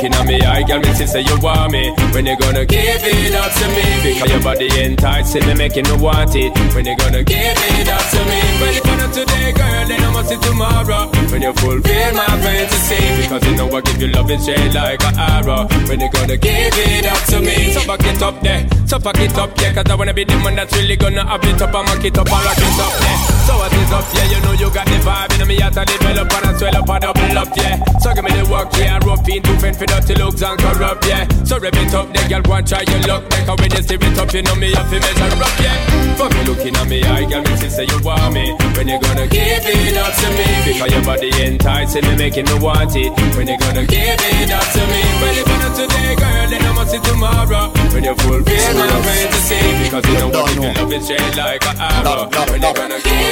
looking 0.00 0.18
at 0.18 0.26
me, 0.26 0.40
I 0.40 0.62
girl, 0.62 0.80
me 0.80 0.92
say 0.94 1.20
you 1.20 1.36
want 1.40 1.72
me. 1.72 1.92
When 2.12 2.24
you 2.24 2.36
gonna 2.38 2.64
give 2.64 3.04
it 3.04 3.34
up 3.34 3.52
to 3.52 3.66
me? 3.68 3.84
Because 4.02 4.30
your 4.30 4.40
body 4.40 4.68
enticing 4.80 5.46
me, 5.46 5.54
making 5.54 5.84
me 5.84 5.96
want 6.00 6.34
it. 6.34 6.52
When 6.74 6.86
you 6.86 6.96
gonna 6.96 7.22
give 7.22 7.36
it 7.36 7.88
up 7.88 8.04
to 8.10 8.20
me? 8.24 8.40
Well, 8.60 8.76
if 8.76 8.84
not 8.84 9.12
today, 9.12 9.52
girl, 9.52 9.84
then 9.88 10.00
I 10.00 10.10
must 10.12 10.28
see 10.30 10.38
tomorrow. 10.40 11.10
When 11.30 11.42
you 11.42 11.52
fulfill 11.52 12.12
my 12.14 12.26
fantasy, 12.40 13.22
because 13.22 13.44
you 13.46 13.56
know 13.56 13.68
I 13.68 13.80
give 13.80 14.00
you 14.00 14.08
love 14.08 14.30
and 14.30 14.42
shade 14.42 14.74
like 14.74 15.04
an 15.04 15.18
arrow. 15.18 15.68
When 15.88 16.00
you 16.00 16.10
gonna 16.10 16.36
give 16.36 16.74
it 16.76 17.06
up 17.06 17.22
to 17.30 17.40
me? 17.40 17.72
So 17.72 17.86
back 17.86 18.04
it 18.04 18.22
up 18.22 18.40
there, 18.40 18.64
so 18.90 18.98
back 18.98 19.22
it 19.22 19.38
up, 19.38 19.54
yeah. 19.62 19.72
Cause 19.72 19.86
I 19.86 19.94
wanna 19.94 20.12
be 20.12 20.24
the 20.24 20.34
man 20.42 20.56
that's 20.56 20.74
really 20.74 20.96
gonna 20.96 21.22
have 21.22 21.44
it 21.46 21.62
up 21.62 21.70
and 21.70 21.86
mark 21.86 22.02
it 22.02 22.18
up 22.18 22.26
and 22.26 22.42
rock 22.42 22.58
it 22.58 22.74
up 22.82 22.94
there. 22.98 23.18
So 23.46 23.54
what 23.54 23.70
is 23.70 23.92
up, 23.94 24.02
yeah? 24.10 24.26
You 24.34 24.40
know 24.42 24.54
you 24.58 24.66
got 24.74 24.86
the 24.90 24.98
vibe, 25.06 25.30
in 25.38 25.46
me 25.46 25.62
heart 25.62 25.74
to 25.78 25.84
develop 25.86 26.26
and 26.26 26.46
I 26.50 26.58
swell 26.58 26.74
up 26.74 26.90
and 26.90 27.02
double 27.06 27.38
up, 27.38 27.54
yeah. 27.54 27.78
So 28.02 28.10
give 28.10 28.26
me 28.26 28.34
the 28.34 28.42
work, 28.50 28.74
yeah. 28.74 28.98
Rope 29.06 29.30
in 29.30 29.46
to 29.46 29.54
fend 29.62 29.78
for 29.78 29.86
dirty 29.86 30.18
looks 30.18 30.42
and 30.42 30.58
corrupt, 30.58 31.06
yeah. 31.06 31.22
So 31.46 31.62
rev 31.62 31.70
it 31.78 31.94
up, 31.94 32.10
the 32.10 32.18
girl 32.26 32.42
want 32.50 32.66
try 32.66 32.82
your 32.82 32.98
luck. 33.06 33.22
Make 33.30 33.46
a 33.46 33.54
when 33.54 33.70
you 33.70 33.82
steer 33.86 34.02
it 34.02 34.18
up, 34.18 34.34
you 34.34 34.42
know 34.42 34.58
me 34.58 34.74
have 34.74 34.90
to 34.90 34.98
measure 34.98 35.38
up, 35.38 35.54
yeah. 35.62 35.78
For 36.18 36.26
me 36.26 36.40
looking 36.50 36.74
at 36.74 36.86
me, 36.90 36.98
I 37.06 37.30
girl, 37.30 37.46
me 37.46 37.54
see 37.62 37.70
say 37.70 37.86
you 37.86 37.98
want 38.02 38.34
me. 38.34 38.50
When 38.74 38.90
you 38.90 38.98
gonna 38.98 39.30
give 39.30 39.70
it 39.70 39.96
up 40.02 40.18
to 40.18 40.26
me? 40.34 40.46
Because 40.66 40.90
your 40.90 41.04
body 41.06 41.30
enticing 41.38 42.02
me, 42.10 42.18
making 42.18 42.50
me 42.50 42.58
want 42.58 42.90
it. 42.98 43.14
When 43.38 43.46
you 43.46 43.54
gonna 43.54 43.86
give 43.86 44.18
it 44.18 44.50
up 44.50 44.66
to 44.66 44.82
me? 44.82 45.00
Well, 45.22 45.38
if 45.38 45.46
not 45.46 45.78
today, 45.78 46.10
girl, 46.18 46.46
then 46.50 46.66
I 46.66 46.72
must 46.74 46.90
see 46.90 46.98
tomorrow. 46.98 47.70
When 47.94 48.02
you 48.02 48.18
fulfill 48.18 48.79
my 48.86 49.02
fantasy, 49.02 49.60
because 49.84 50.06
you 50.06 50.14
know 50.18 50.28
what 50.28 50.54
you 50.54 50.62
love 50.62 50.92
it 50.92 51.02
straight 51.02 51.36
like 51.36 51.64
an 51.66 51.76
to? 51.76 53.30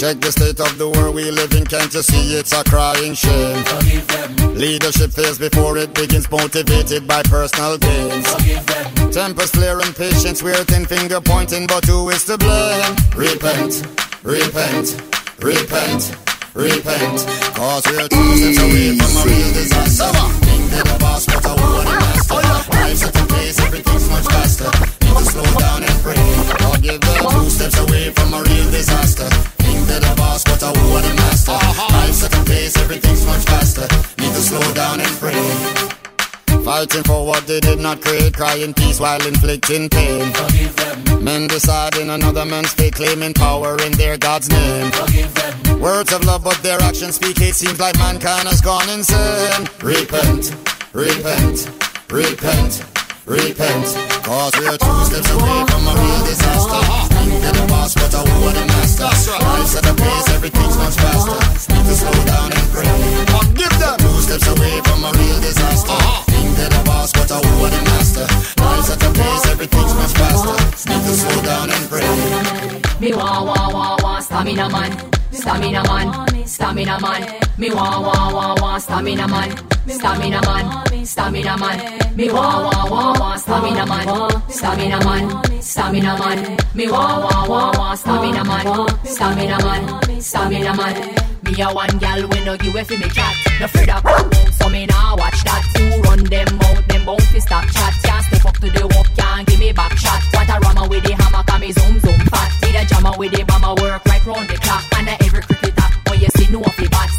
Check 0.00 0.20
the 0.20 0.32
state 0.32 0.58
of 0.60 0.78
the 0.78 0.88
world 0.88 1.14
we 1.14 1.30
live 1.30 1.52
in, 1.52 1.66
can't 1.66 1.92
you 1.92 2.00
see 2.00 2.32
it's 2.32 2.52
a 2.52 2.64
crying 2.64 3.12
shame? 3.12 3.62
Leadership 4.56 5.12
fails 5.12 5.38
before 5.38 5.76
it 5.76 5.92
begins, 5.92 6.30
motivated 6.30 7.06
by 7.06 7.22
personal 7.24 7.76
gains. 7.76 8.24
Tempers 9.12 9.50
flaring, 9.50 9.92
patience 9.92 10.42
weird, 10.42 10.66
finger 10.88 11.20
pointing, 11.20 11.66
but 11.66 11.84
who 11.84 12.08
is 12.08 12.24
to 12.24 12.38
blame? 12.38 12.96
Repent, 13.14 13.84
repent, 14.22 14.96
repent, 15.42 16.16
repent. 16.54 17.18
Cause 17.52 17.84
we're 17.84 18.08
two 18.08 18.36
steps 18.40 18.58
away 18.64 18.96
from 18.96 19.16
a 19.16 19.22
real 19.28 19.52
disaster. 19.52 20.08
Think 20.48 20.70
the 20.70 20.96
boss, 20.98 21.26
but 21.26 21.44
I 21.44 21.54
want 21.60 23.19
much 24.22 24.32
faster. 24.32 24.70
Need 25.04 25.16
to 25.16 25.24
slow 25.24 25.58
down 25.58 25.82
and 25.82 25.96
pray. 26.02 26.16
Forgive 26.70 27.00
them 27.00 27.30
two 27.30 27.50
steps 27.50 27.78
away 27.78 28.10
from 28.10 28.34
a 28.34 28.42
real 28.42 28.70
disaster. 28.70 29.28
Think 29.62 29.86
they're 29.86 30.00
the 30.00 30.14
boss, 30.16 30.44
but 30.44 30.62
I 30.62 30.68
want 30.68 31.04
the 31.04 31.14
master. 31.14 31.52
Life's 31.52 32.24
at 32.24 32.34
a 32.34 32.44
pace, 32.44 32.76
everything's 32.76 33.26
much 33.26 33.44
faster. 33.44 33.86
Need 34.18 34.32
to 34.34 34.42
slow 34.42 34.74
down 34.74 35.00
and 35.00 35.10
pray. 35.18 35.40
Fighting 36.64 37.02
for 37.04 37.26
what 37.26 37.46
they 37.46 37.60
did 37.60 37.80
not 37.80 38.00
create, 38.00 38.36
crying 38.36 38.74
peace 38.74 39.00
while 39.00 39.24
inflicting 39.26 39.88
pain. 39.88 40.32
Men 41.22 41.48
deciding 41.48 42.10
another 42.10 42.44
man's 42.44 42.72
fate, 42.72 42.94
claiming 42.94 43.34
power 43.34 43.76
in 43.82 43.92
their 43.92 44.18
God's 44.18 44.48
name. 44.50 44.90
Words 45.80 46.12
of 46.12 46.24
love, 46.24 46.44
but 46.44 46.62
their 46.62 46.80
actions 46.80 47.16
speak 47.16 47.38
hate. 47.38 47.54
Seems 47.54 47.80
like 47.80 47.96
mankind 47.96 48.48
has 48.48 48.60
gone 48.60 48.88
insane. 48.90 49.66
Repent, 49.82 50.54
repent, 50.92 51.70
repent, 52.10 52.84
repent. 53.30 53.86
Cause 54.26 54.52
we're 54.58 54.74
two 54.74 55.00
steps 55.06 55.30
away 55.30 55.58
from 55.70 55.86
a 55.86 55.94
real 55.94 56.22
disaster. 56.26 56.82
Think 57.14 57.38
they're 57.38 57.54
the 57.54 57.66
boss, 57.70 57.94
but 57.94 58.10
I 58.10 58.22
want 58.26 58.54
the 58.58 58.66
master. 58.66 59.06
Life's 59.06 59.76
at 59.78 59.86
a 59.86 59.94
pace, 59.94 60.28
everything's 60.34 60.76
much 60.76 60.96
faster. 60.98 61.38
Need 61.70 61.86
to 61.86 61.94
slow 61.94 62.18
down 62.26 62.50
and 62.50 62.66
pray. 62.74 62.90
Give 63.54 63.74
them 63.78 63.96
two 64.02 64.18
steps 64.26 64.46
away 64.50 64.82
from 64.82 65.06
a 65.06 65.10
real 65.14 65.38
disaster. 65.40 65.94
Uh-huh. 65.94 66.22
Think 66.26 66.56
they're 66.58 66.74
the 66.74 66.82
boss, 66.84 67.12
but 67.12 67.30
I 67.30 67.38
want 67.54 67.72
the 67.72 67.82
master. 67.86 68.26
Life's 68.58 68.90
at 68.90 69.02
a 69.06 69.10
pace, 69.14 69.46
everything's 69.46 69.94
much 69.94 70.14
faster. 70.18 70.56
Need 70.90 71.02
to 71.06 71.14
slow 71.14 71.40
down 71.46 71.70
and 71.70 71.84
pray. 71.86 72.10
Me 72.98 73.14
wah 73.14 73.46
wah 73.46 73.70
wah 73.70 73.96
wah 74.02 74.18
stamina 74.20 74.68
man, 74.68 74.90
stamina 75.30 75.82
man, 75.86 76.46
stamina 76.46 77.00
man. 77.00 77.22
Me 77.56 77.70
wah 77.70 78.02
wah 78.02 78.34
wah 78.34 78.54
wah 78.60 78.78
stamina 78.78 79.26
man, 79.28 79.50
stamina 79.88 80.40
man, 80.44 80.89
stamina 81.04 81.56
man. 81.58 81.78
Me 82.16 82.30
wah 82.30 82.62
wah 82.64 82.90
wah 82.90 83.18
wah 83.18 83.36
stamina 83.36 83.86
man, 83.86 84.06
stamina 84.48 85.04
man, 85.04 85.62
stamina 85.62 86.18
man. 86.18 86.58
Me 86.74 86.90
wah 86.90 87.20
wah 87.24 87.48
wah 87.48 87.72
wah 87.78 87.94
stamina 87.94 88.44
man, 88.44 88.66
stamina 89.04 89.58
man, 89.64 90.20
stamina 90.20 90.76
man. 90.76 91.14
Me 91.42 91.62
a 91.62 91.68
one 91.72 91.98
gal 91.98 92.22
when 92.28 92.44
no 92.44 92.56
give 92.56 92.86
for 92.86 92.98
me 92.98 93.08
cat. 93.08 93.34
No 93.58 93.64
afraid 93.66 93.88
come 93.88 94.02
home, 94.04 94.52
so 94.52 94.68
me 94.68 94.86
nah 94.86 95.16
watch 95.16 95.42
that. 95.44 95.62
Who 95.76 96.02
run 96.02 96.24
them 96.24 96.48
out, 96.62 96.88
them 96.88 97.04
bound 97.04 97.22
fi 97.24 97.38
stop 97.38 97.64
chat. 97.70 97.94
Can't 98.02 98.24
step 98.24 98.46
up 98.46 98.56
to 98.58 98.70
the 98.70 98.86
walk, 98.94 99.06
can't 99.16 99.46
give 99.48 99.58
me 99.58 99.72
back 99.72 99.96
shot. 99.98 100.22
What 100.32 100.48
a 100.48 100.60
rammer 100.60 100.88
with 100.88 101.04
the 101.04 101.14
hammer, 101.14 101.42
can 101.44 101.60
me 101.60 101.72
zoom 101.72 101.98
zoom 102.00 102.20
fat. 102.30 102.52
See 102.62 102.72
the 102.72 102.84
jammer 102.86 103.12
with 103.18 103.32
the 103.32 103.44
bomber 103.44 103.74
work 103.82 104.04
right 104.06 104.24
round 104.26 104.48
the 104.48 104.56
clock. 104.56 104.84
And 104.96 105.08
a 105.08 105.22
every 105.24 105.42
cricketer, 105.42 105.88
when 106.08 106.20
you 106.20 106.28
see 106.36 106.52
no 106.52 106.62
fi 106.62 106.86
bat. 106.88 107.09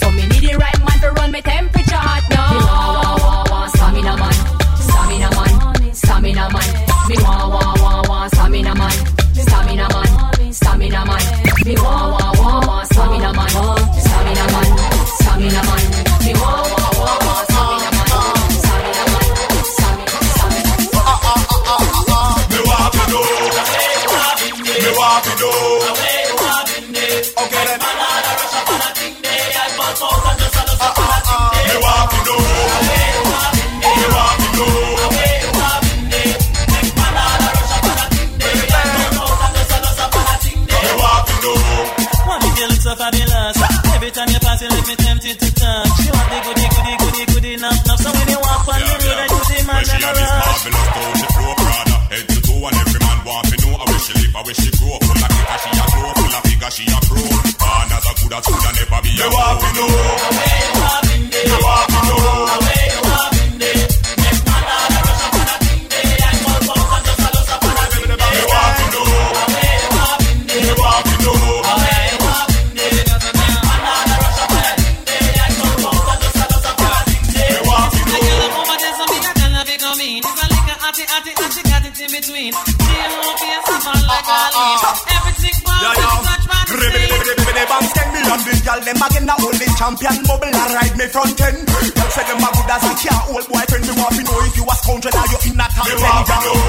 Them 88.92 89.08
again 89.08 89.26
the 89.26 89.36
only 89.40 89.68
champion 89.80 90.16
bubble 90.28 90.52
a 90.52 90.64
ride 90.76 90.96
me 90.98 91.06
front 91.08 91.38
ten. 91.38 91.56
Girl 91.64 92.12
say 92.12 92.24
them 92.28 92.44
a 92.44 92.50
good 92.52 92.72
as 92.72 92.84
a 92.84 92.92
car 93.00 93.22
old 93.32 93.48
boyfriend. 93.48 93.88
Me 93.88 93.94
want 93.96 94.16
to 94.16 94.24
know 94.24 94.40
if 94.44 94.56
you 94.58 94.66
a 94.68 94.76
scoundrel 94.76 95.16
or 95.16 95.26
you 95.32 95.40
in 95.48 95.60
a 95.60 95.66
top 95.72 95.86
Me 95.88 95.94
ten. 95.96 96.12
want 96.12 96.28
to 96.28 96.36
know. 96.44 96.60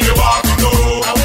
Me 0.00 0.10
want 0.16 0.44
to 0.48 0.54
know. 0.62 1.19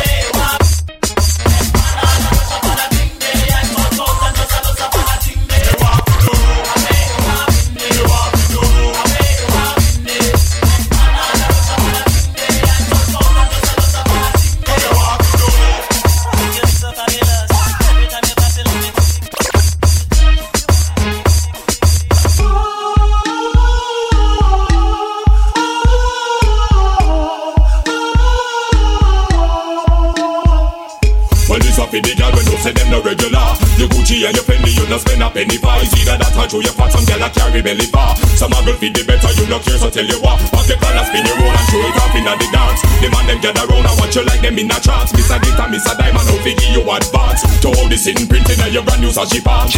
No 34.96 35.02
spend 35.04 35.24
a 35.24 35.30
penny 35.30 35.58
for. 35.60 35.76
It's 35.84 35.92
either 36.00 36.16
that 36.16 36.32
or 36.40 36.48
show 36.48 36.62
your 36.64 36.72
fat, 36.72 36.92
some 36.96 37.04
gyal 37.04 37.20
a 37.20 37.28
carry 37.28 37.60
belly 37.60 37.88
bar. 37.92 38.16
Some 38.40 38.56
a 38.56 38.60
girl 38.64 38.80
feed 38.80 38.96
the 38.96 39.04
better, 39.04 39.28
you 39.36 39.46
no 39.52 39.60
care, 39.60 39.76
so 39.76 39.92
tell 39.92 40.08
you 40.08 40.20
what. 40.24 40.40
Pop 40.56 40.64
your 40.72 40.80
collar, 40.80 41.04
spin 41.04 41.28
your 41.28 41.36
roll 41.44 41.52
and 41.52 41.68
show 41.68 41.84
it 41.84 42.00
off 42.00 42.16
inna 42.16 42.34
the 42.40 42.48
dance. 42.48 42.80
The 43.04 43.08
man 43.12 43.26
them 43.28 43.40
gather 43.44 43.68
round 43.68 43.84
and 43.84 43.98
watch 44.00 44.16
you 44.16 44.24
like 44.24 44.40
them 44.40 44.56
in 44.56 44.72
a 44.72 44.78
trance. 44.80 45.12
Miss 45.12 45.28
a 45.28 45.38
Dita, 45.44 45.68
Miss 45.68 45.84
a 45.84 45.94
Diamond, 46.00 46.28
no 46.32 46.36
figure 46.40 46.72
you 46.72 46.84
advance. 46.88 47.44
To 47.60 47.68
all 47.76 47.88
this 47.92 48.08
in 48.08 48.24
printing 48.24 48.60
and 48.64 48.72
your 48.72 48.84
brand 48.88 49.04
new 49.04 49.12
sashi 49.12 49.44
pants. 49.44 49.76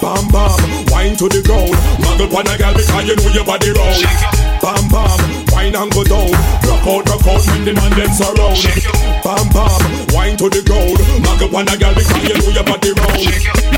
Bam 0.00 0.24
bam, 0.32 0.56
wine 0.88 1.16
to 1.20 1.28
the 1.28 1.44
ground. 1.44 1.76
Muggle 2.00 2.30
pon 2.32 2.48
a 2.48 2.56
girl 2.56 2.72
because 2.72 3.04
you 3.04 3.16
know 3.20 3.30
your 3.36 3.44
body 3.44 3.68
round. 3.68 4.00
Bam 4.64 4.84
bam, 4.88 5.43
wine 5.54 5.74
and 5.74 5.90
go 5.94 6.02
down. 6.02 6.30
Rock 6.66 6.84
out, 6.84 7.02
rock 7.08 7.26
out 7.30 7.42
when 7.46 7.62
the 7.64 7.72
man 7.72 7.92
them 7.94 8.10
surround. 8.10 8.58
Bam 9.22 9.46
bam, 9.54 9.80
wine 10.12 10.36
to 10.36 10.50
the 10.50 10.60
ground. 10.66 10.98
Muggle 11.22 11.48
pon 11.48 11.70
a 11.70 11.74
girl 11.78 11.94
because 11.94 12.22
you 12.26 12.34
know 12.34 12.50
your 12.50 12.66
body 12.66 12.90
round. 12.92 13.22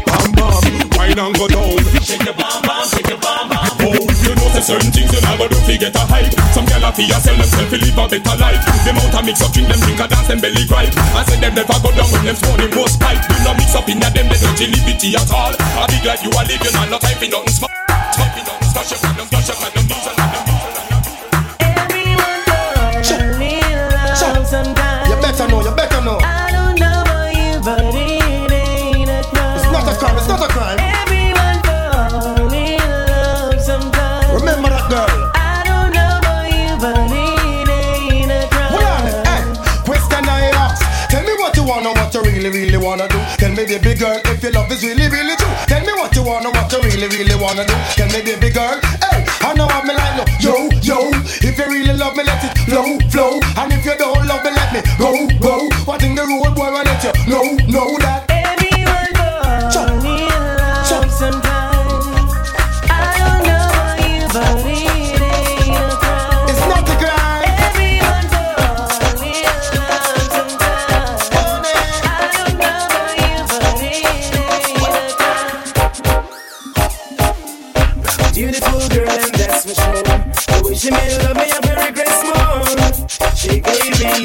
Bam 0.09 0.27
bam, 0.33 0.63
wine 0.97 1.21
and 1.21 1.35
go 1.37 1.47
down. 1.47 1.77
Shake 2.01 2.25
your 2.25 2.35
bam 2.35 2.65
bam, 2.65 2.83
shake 2.89 3.07
your 3.13 3.21
bam 3.21 3.53
bam. 3.53 3.69
Oh, 3.85 3.93
you 3.93 4.33
know 4.35 4.49
say 4.57 4.65
certain 4.65 4.91
things 4.91 5.13
you 5.13 5.21
never 5.21 5.47
do 5.47 5.61
fi 5.69 5.77
get 5.77 5.95
a 5.95 6.03
hype. 6.09 6.33
Some 6.57 6.67
gyal 6.67 6.89
a 6.89 6.91
fi 6.91 7.05
a 7.13 7.19
sell 7.21 7.37
themself 7.37 7.69
fi 7.69 7.77
live 7.77 8.01
a 8.01 8.05
better 8.09 8.37
life. 8.41 8.63
Them 8.83 8.99
out 8.99 9.15
a 9.15 9.21
mix 9.23 9.45
up 9.45 9.53
drink 9.53 9.69
them 9.69 9.79
drink 9.85 10.01
a 10.01 10.07
dance 10.09 10.27
them 10.27 10.41
belly 10.41 10.65
cry. 10.67 10.89
I 11.15 11.23
say 11.29 11.39
them 11.39 11.55
never 11.55 11.79
go 11.85 11.93
down 11.93 12.09
when 12.11 12.25
them 12.25 12.35
smoking 12.35 12.73
most 12.75 12.99
pipe. 12.99 13.21
You 13.29 13.39
no 13.45 13.53
mix 13.55 13.77
up 13.77 13.87
inna 13.87 14.09
them 14.11 14.27
they 14.27 14.41
don't 14.41 14.59
liberty 14.59 15.15
at 15.15 15.31
all. 15.31 15.53
I 15.55 15.87
big 15.87 16.03
like 16.03 16.25
you 16.25 16.33
a 16.33 16.43
living 16.43 16.75
and 16.75 16.91
not 16.91 17.05
type 17.05 17.23
in 17.23 17.31
nothing 17.31 17.55
small. 17.55 17.71
Type 18.17 18.35
in 18.35 18.43
nothing 18.43 18.71
smash 18.75 18.93
up 18.97 19.05
and 19.07 19.15
them 19.21 19.27
smash 19.31 19.51
up 19.55 19.63
and 19.63 19.73
them 19.77 19.87
knees 19.87 20.09
and 20.11 20.36
really, 42.51 42.67
really 42.67 42.79
wanna 42.79 43.09
do. 43.09 43.19
Tell 43.39 43.51
me, 43.51 43.65
baby 43.67 43.95
girl, 43.95 44.21
if 44.25 44.43
your 44.43 44.53
love 44.53 44.71
is 44.71 44.83
really, 44.85 45.09
really 45.09 45.37
true. 45.37 45.55
Tell 45.67 45.81
me 45.85 45.93
what 45.95 46.15
you 46.15 46.23
wanna, 46.23 46.51
what 46.51 46.71
you 46.73 46.81
really, 46.81 47.09
really 47.09 47.35
wanna 47.35 47.67
do. 47.67 47.75
Tell 47.97 48.09
me, 48.09 48.23
baby 48.23 48.51
girl, 48.51 48.79
hey, 49.03 49.25
I 49.43 49.55
know 49.55 49.67
I'm 49.67 49.87
like, 49.87 50.17
no, 50.17 50.25
yo, 50.39 50.69
yo. 50.83 51.11
If 51.43 51.59
you 51.59 51.67
really 51.67 51.97
love 51.97 52.17
me, 52.17 52.25
let 52.25 52.45
it 52.45 52.59
flow, 52.67 52.99
flow. 53.11 53.41
And 53.57 53.73
if 53.73 53.85
you 53.85 53.97
don't 53.99 54.27
love 54.27 54.45
me, 54.45 54.51
let 54.51 54.73
me 54.73 54.81
go, 54.99 55.11
go. 55.41 55.69
What 55.85 56.03
in 56.03 56.15
the 56.15 56.23
road, 56.23 56.55
boy, 56.55 56.71
I 56.71 56.83
let 56.83 57.03
you 57.03 57.13
know, 57.27 57.57
know 57.67 58.06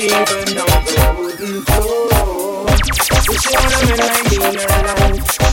even 0.03 0.57
on 0.57 0.83
the 0.85 1.15
wooden 1.19 1.61
floor. 1.61 2.67
She 3.21 3.53
wanna 3.53 3.81
me. 4.29 4.37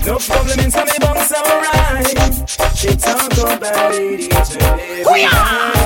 No 0.06 0.16
problem 0.18 0.58
in 0.60 0.70
some 0.70 0.88
alright. 1.32 2.48
She 2.74 2.96
talk 2.96 3.32
about 3.32 3.94
it 3.94 4.32
every 4.32 5.22
night. 5.24 5.77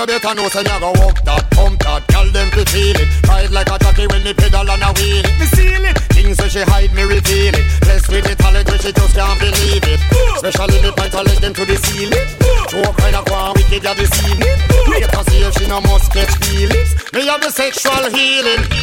You 0.00 0.06
better 0.06 0.34
know 0.34 0.48
say 0.48 0.62
me 0.62 0.70
a 0.70 0.80
go 0.80 0.92
walk 0.96 1.20
that, 1.28 1.44
pump 1.52 1.76
that. 1.84 2.06
Gal 2.08 2.26
them 2.32 2.48
fi 2.50 2.64
feel 2.72 2.96
it, 2.96 3.08
ride 3.28 3.52
like 3.52 3.68
a 3.68 3.76
jockey 3.76 4.06
when 4.08 4.24
me 4.24 4.32
pedal 4.32 4.64
and 4.64 4.80
a 4.80 4.90
wheel 4.96 5.20
it. 5.20 5.34
Me 5.36 5.46
seal 5.52 5.84
it, 5.84 5.96
things 6.16 6.38
where 6.40 6.48
she 6.48 6.62
hide 6.64 6.92
me 6.94 7.02
reveal 7.04 7.52
it. 7.52 7.66
Blessed 7.84 8.08
with 8.08 8.24
the 8.24 8.34
talent 8.34 8.68
where 8.68 8.80
she 8.80 8.92
just 8.92 9.14
can't 9.14 9.36
believe 9.36 9.84
it. 9.84 10.00
Especially 10.40 10.80
me 10.80 10.90
point 10.96 11.12
her 11.12 11.24
leg 11.24 11.38
them 11.44 11.52
to 11.52 11.64
the 11.68 11.76
ceiling. 11.76 12.28
Joke 12.72 12.96
kind 12.96 13.16
of 13.16 13.28
one 13.28 13.52
wicked 13.56 13.84
ya 13.84 13.92
this 13.92 14.12
evening. 14.24 14.56
Later 14.88 15.22
see 15.28 15.44
if 15.44 15.52
she 15.60 15.68
no 15.68 15.80
must 15.84 16.08
catch 16.12 16.32
feelings. 16.48 16.96
Me 17.12 17.26
have 17.28 17.40
the 17.44 17.50
sexual 17.52 18.04
healing. 18.08 18.79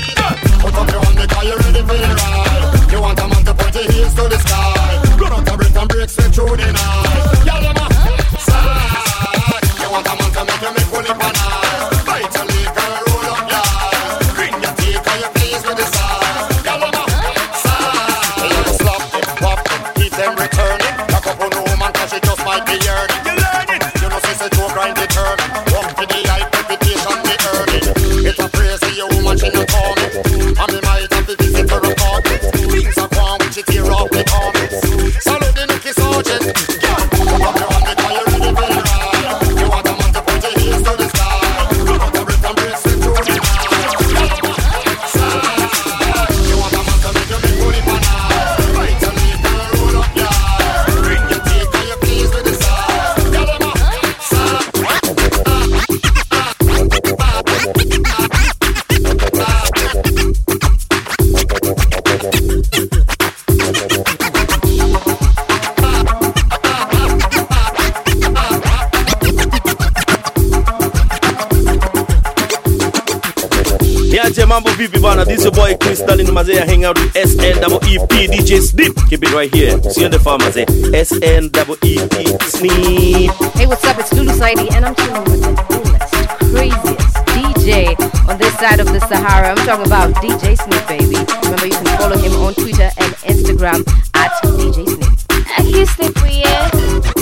Your 75.48 75.54
boy 75.54 75.78
Crystal 75.78 76.20
in 76.20 76.28
Mazea 76.28 76.66
hang 76.66 76.84
out 76.84 77.00
with 77.00 77.14
SNEEP 77.14 78.08
DJ 78.10 78.60
Snip. 78.60 78.94
Keep 79.10 79.24
it 79.24 79.34
right 79.34 79.54
here. 79.54 79.78
Usiende 79.78 80.20
far 80.20 80.38
Mazea. 80.38 80.66
SNEEP 80.92 82.44
Snip. 82.44 83.32
Hey, 83.56 83.66
what's 83.66 83.86
up? 83.86 83.98
It's 83.98 84.12
Lulu 84.14 84.34
Saidi, 84.34 84.70
and 84.76 84.86
I'm 84.86 84.96
chilling 84.96 85.24
with 85.24 85.42
the 85.42 85.56
coolest, 85.70 86.14
craziest 86.52 87.16
DJ 87.32 87.96
on 88.28 88.38
this 88.38 88.54
side 88.60 88.82
of 88.82 88.88
the 88.88 89.00
Sahara. 89.00 89.52
I'm 89.52 89.66
talking 89.66 89.86
about 89.86 90.14
DJ 90.16 90.58
Snip, 90.58 90.86
baby. 90.88 91.16
Remember, 91.44 91.68
you 91.68 91.78
can 91.80 91.98
follow 91.98 92.18
him 92.18 92.34
on 92.44 92.54
Twitter 92.54 92.92
and 92.98 93.14
Instagram 93.24 93.88
at 94.16 94.32
DJ 94.44 94.86
Snip. 94.86 95.18
Aquí 95.58 95.80
estoy, 95.82 96.42
yeah. 96.44 97.17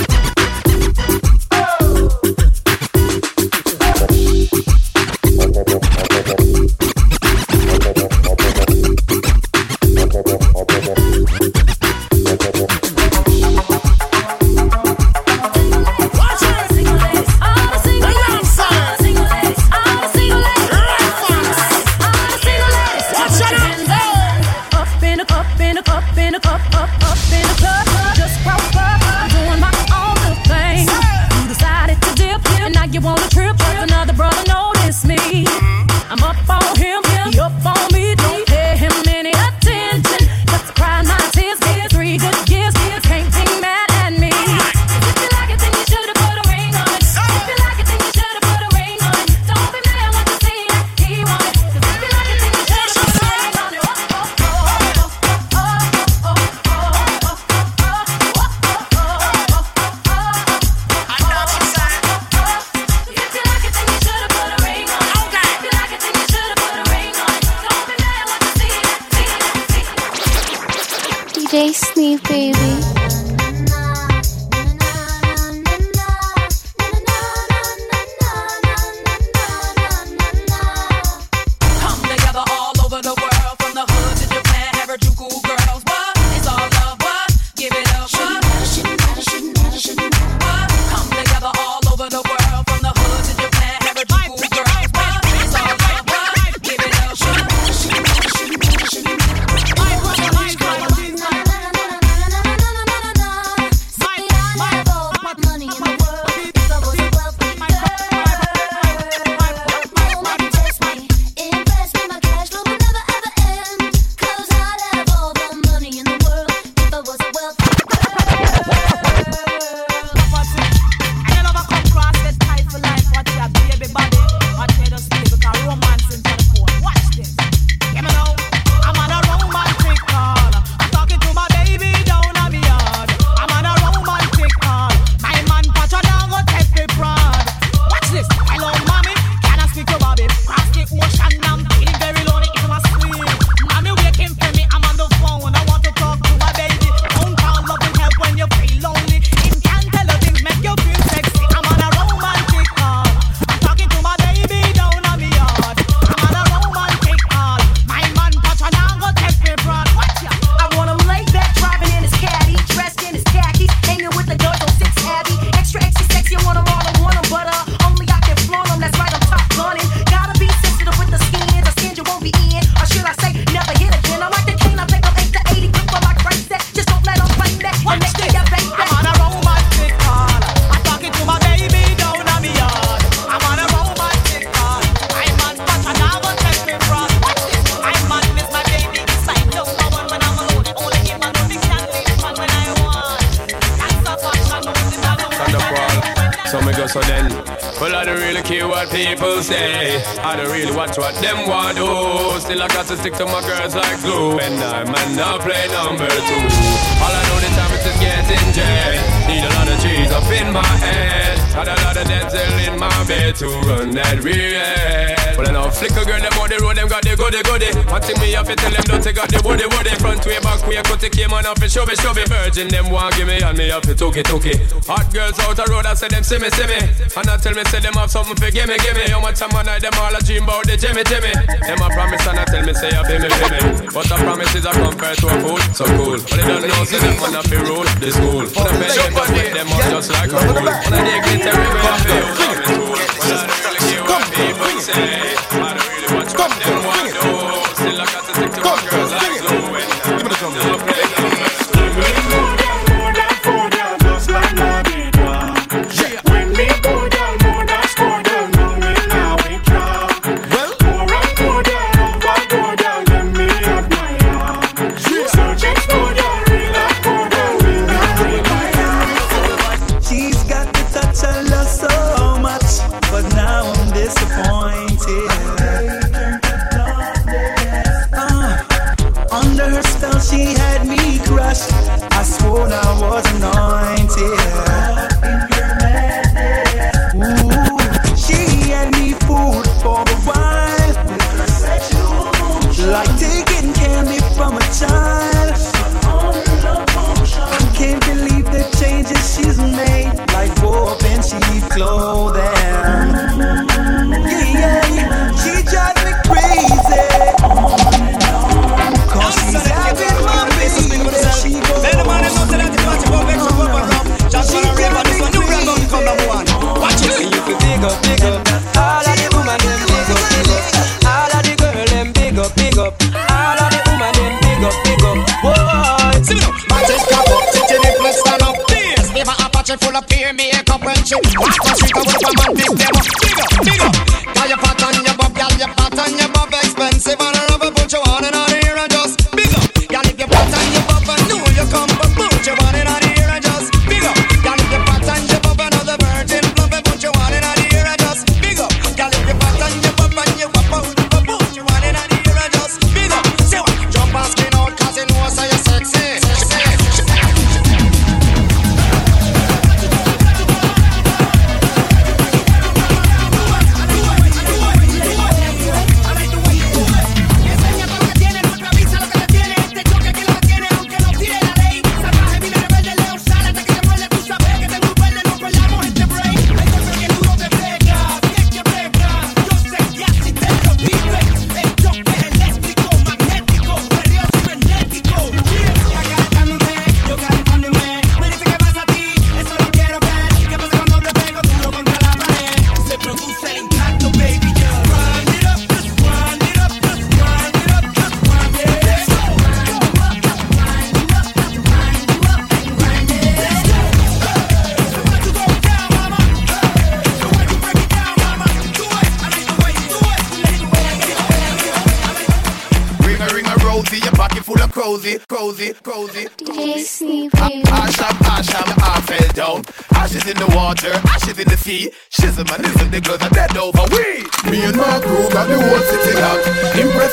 to 223.95 224.11
took 224.11 224.45
it, 224.45 224.59
it. 224.59 224.71
Hot 224.91 225.07
girls 225.13 225.39
out 225.39 225.55
the 225.55 225.63
road, 225.71 225.85
I 225.85 225.93
say 225.95 226.07
them 226.11 226.23
see 226.23 226.37
me, 226.37 226.49
see 226.51 226.67
me. 226.67 226.79
And 227.15 227.27
I 227.31 227.37
tell 227.39 227.55
me, 227.55 227.63
say 227.71 227.79
them 227.79 227.95
have 227.95 228.11
something 228.11 228.35
for 228.35 228.51
gimme, 228.51 228.75
gimme. 228.83 229.07
How 229.07 229.21
much 229.23 229.39
time 229.39 229.55
I 229.55 229.63
night, 229.63 229.81
them 229.81 229.95
all 229.95 230.11
a 230.11 230.19
dream 230.19 230.43
about 230.43 230.67
the 230.67 230.75
Jimmy, 230.75 231.03
Jimmy. 231.07 231.31
Them 231.63 231.79
a 231.79 231.87
promise 231.95 232.27
and 232.27 232.39
I 232.39 232.45
tell 232.45 232.63
me, 232.65 232.73
say 232.75 232.91
I 232.91 233.01
be 233.07 233.15
me, 233.23 233.29
be 233.31 233.45
me. 233.55 233.59
But 233.95 234.05
the 234.11 234.17
promises 234.19 234.65
are 234.67 234.75
compared 234.75 235.17
to 235.23 235.27
a 235.31 235.35
fool, 235.39 235.61
so 235.71 235.85
cool. 235.95 236.19
But 236.19 236.35
they 236.35 236.43
don't 236.43 236.67
know, 236.67 236.83
say 236.83 236.99
them 236.99 237.15
wanna 237.23 237.41
be 237.47 237.57
rude, 237.57 237.89
this 238.03 238.17
cool. 238.19 238.43
But 238.51 238.67
I'm 238.67 238.75
begging 238.83 239.15
them, 239.15 239.31
with 239.31 239.53
them 239.55 239.69
up 239.71 239.83
just 239.87 240.09
like 240.11 240.31
a 240.33 240.39
fool. 240.43 240.59
But 240.59 240.91
I 240.91 240.99
dig 240.99 241.27
it, 241.31 241.47
every 241.47 241.67
way 241.71 241.83
I 241.87 241.95
feel, 242.03 242.25
I'm 242.25 242.59
cool. 242.67 242.99
But 242.99 243.31
I 243.31 243.47
don't 243.47 243.63
really 243.63 243.79
care 243.79 244.03
what 244.03 244.23
people 244.35 244.75
say. 244.83 245.39
I 245.55 245.71
don't 245.71 245.87
really 245.87 246.09
watch 246.19 246.31
what 246.35 246.51
them 246.59 246.79
want. 246.83 247.14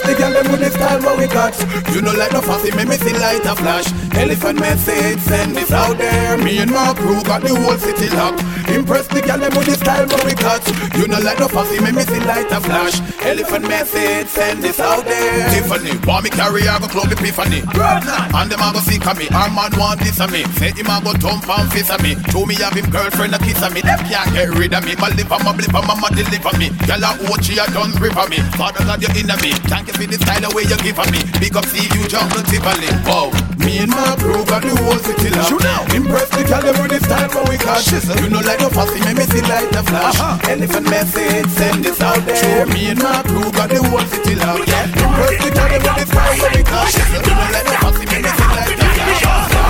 The 0.05 0.14
girl 0.14 0.32
them 0.32 0.50
with 0.50 0.61
the 0.61 0.70
style 0.70 1.00
what 1.03 1.18
we 1.18 1.26
got. 1.26 1.55
You 1.94 2.03
know 2.03 2.12
like 2.12 2.32
no 2.32 2.40
fussy, 2.40 2.74
make 2.76 2.88
me 2.88 2.96
see 2.96 3.12
light 3.14 3.44
a 3.44 3.55
flash. 3.57 3.86
Elephant 4.14 4.61
message, 4.61 5.18
send 5.20 5.57
this 5.57 5.72
out 5.72 5.98
there. 5.98 6.38
Me 6.38 6.59
and 6.59 6.70
my 6.70 6.94
crew 6.94 7.22
got 7.22 7.42
the 7.42 7.55
whole 7.55 7.78
city 7.78 8.09
locked. 8.14 8.42
Impress 8.68 9.07
the 9.09 9.20
girl 9.20 9.38
them 9.38 9.53
with 9.57 9.66
the 9.66 9.76
style 9.76 10.07
what 10.07 10.24
we 10.24 10.34
got. 10.34 10.62
You 10.96 11.07
know 11.09 11.20
like 11.20 11.38
no 11.38 11.48
fussy, 11.48 11.80
make 11.80 11.94
me 11.94 12.03
see 12.03 12.20
light 12.20 12.50
a 12.50 12.61
flash. 12.61 13.00
Elephant 13.22 13.68
message, 13.68 14.28
send 14.28 14.62
this 14.62 14.80
out 14.80 15.05
there. 15.05 15.48
Tiffany, 15.50 15.94
want 16.07 16.24
me 16.24 16.30
carry, 16.30 16.66
I 16.66 16.78
go 16.78 16.88
club 16.88 17.12
epiphany. 17.12 17.62
And 17.62 18.48
them 18.50 18.61
a 18.61 18.68
go 18.72 18.80
seek 18.80 19.05
a 19.05 19.14
me. 19.14 19.28
Our 19.30 19.50
man 19.50 19.72
want 19.78 20.00
this 20.00 20.20
of 20.20 20.32
me. 20.32 20.44
Say 20.59 20.72
him 20.72 20.90
a 20.90 21.00
go 21.03 21.12
thump 21.14 21.48
and 21.48 21.70
fist 21.72 21.90
of 21.90 22.03
me. 22.03 22.14
To 22.32 22.46
me 22.46 22.55
have 22.62 22.74
him 22.74 22.88
girlfriend 22.90 23.34
a 23.34 23.38
kiss 23.38 23.62
of 23.62 23.74
me. 23.74 23.80
Them 23.80 23.98
can't 24.09 24.32
get 24.32 24.48
rid 24.57 24.74
of 24.74 24.84
me. 24.84 24.94
My 24.96 25.09
lip 25.14 25.30
and 25.30 25.44
my 25.44 25.53
blip 25.53 25.74
and 25.74 25.86
mama 25.86 26.09
deliver 26.11 26.55
me. 26.59 26.70
Girl 26.88 27.03
a 27.03 27.11
watch 27.28 27.48
you 27.48 27.61
a 27.61 27.66
done 27.70 27.92
of 27.92 28.28
me. 28.30 28.38
Father 28.57 28.84
God 28.84 29.03
you 29.03 29.09
inna 29.16 29.36
me. 29.40 29.53
Thank 29.68 29.88
you 29.88 29.91
for 29.93 30.07
the 30.09 30.16
style 30.16 30.40
the 30.40 30.49
way 30.57 30.64
you 30.64 30.78
give 30.80 30.99
of 30.99 31.09
me. 31.12 31.20
Big 31.38 31.55
up 31.57 31.66
see 31.68 31.84
you 31.93 32.09
jump 32.09 32.32
the 32.32 32.43
Tivoli. 32.49 32.88
Wow. 33.05 33.30
Me 33.62 33.78
and 33.84 33.93
my 33.93 34.16
crew 34.18 34.43
got 34.49 34.62
the 34.64 34.72
whole 34.74 34.99
city 34.99 35.30
locked. 35.30 35.49
Shoot 35.49 35.62
now. 35.62 35.84
Impress 35.95 36.28
the 36.32 36.43
girl 36.49 36.64
with 36.80 36.93
the 36.93 37.01
style 37.05 37.28
what 37.30 37.49
we 37.49 37.57
got. 37.61 37.80
You 37.84 38.28
know 38.28 38.40
like 38.40 38.61
no 38.61 38.68
fussy, 38.72 38.99
make 39.05 39.16
me 39.20 39.24
see 39.28 39.45
light 39.45 39.70
a 39.76 39.82
flash. 39.84 40.18
Elephant 40.49 40.88
message, 40.88 41.49
send 41.53 41.84
this 41.84 42.01
out 42.01 42.24
there. 42.26 42.66
Me 42.66 42.90
and 42.90 43.03
my 43.03 43.22
crew 43.22 43.49
got 43.53 43.68
the 43.68 43.78
whole 43.82 44.07
city 44.09 44.34
locked. 44.34 44.68
Impress 44.68 45.36
the 45.45 45.51
girl 45.53 45.68
with 45.70 45.84
the 45.84 46.05
style 46.09 46.36
what 46.40 46.53
we 46.57 46.62
got. 46.62 46.88
You 46.93 47.34
know 47.34 47.49
like 47.53 47.66
no 47.68 47.76
fussy, 47.84 48.05
make 48.09 48.24
me 48.24 48.30
see 48.32 48.49
light 48.51 48.80
a 48.80 48.86
flash. 48.88 49.61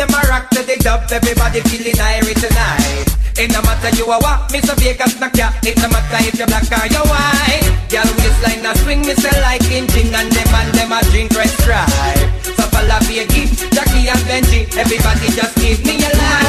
Them 0.00 0.16
a 0.16 0.20
rock 0.32 0.48
to 0.56 0.62
the 0.64 0.76
dub. 0.80 1.04
Everybody 1.12 1.60
feeling 1.68 2.00
irie 2.00 2.32
tonight. 2.32 3.04
It 3.36 3.52
no 3.52 3.60
matter 3.60 3.92
you 3.96 4.08
a 4.08 4.16
what, 4.16 4.48
Mr. 4.48 4.72
Vegas 4.80 5.20
knock 5.20 5.36
ya. 5.36 5.52
It 5.62 5.76
no 5.76 5.88
matter 5.92 6.20
if 6.24 6.38
you 6.40 6.46
black 6.48 6.64
or 6.72 6.86
you 6.88 7.04
white. 7.04 7.68
Girl 7.92 8.08
waistline 8.16 8.64
a 8.64 8.72
swing, 8.80 9.02
me 9.04 9.14
say 9.14 9.36
like 9.44 9.64
engine, 9.68 10.14
and 10.14 10.32
them 10.32 10.54
and 10.56 10.72
them 10.72 10.92
a 10.92 11.00
drink 11.12 11.36
red 11.36 11.52
stripe. 11.60 12.32
So 12.56 12.64
falla 12.72 12.96
be 13.04 13.20
a 13.20 13.24
Jackie 13.28 14.08
and 14.08 14.24
Benji. 14.24 14.60
Everybody 14.76 15.28
just 15.36 15.54
give 15.60 15.84
me 15.84 16.00
a 16.00 16.10
light. 16.16 16.39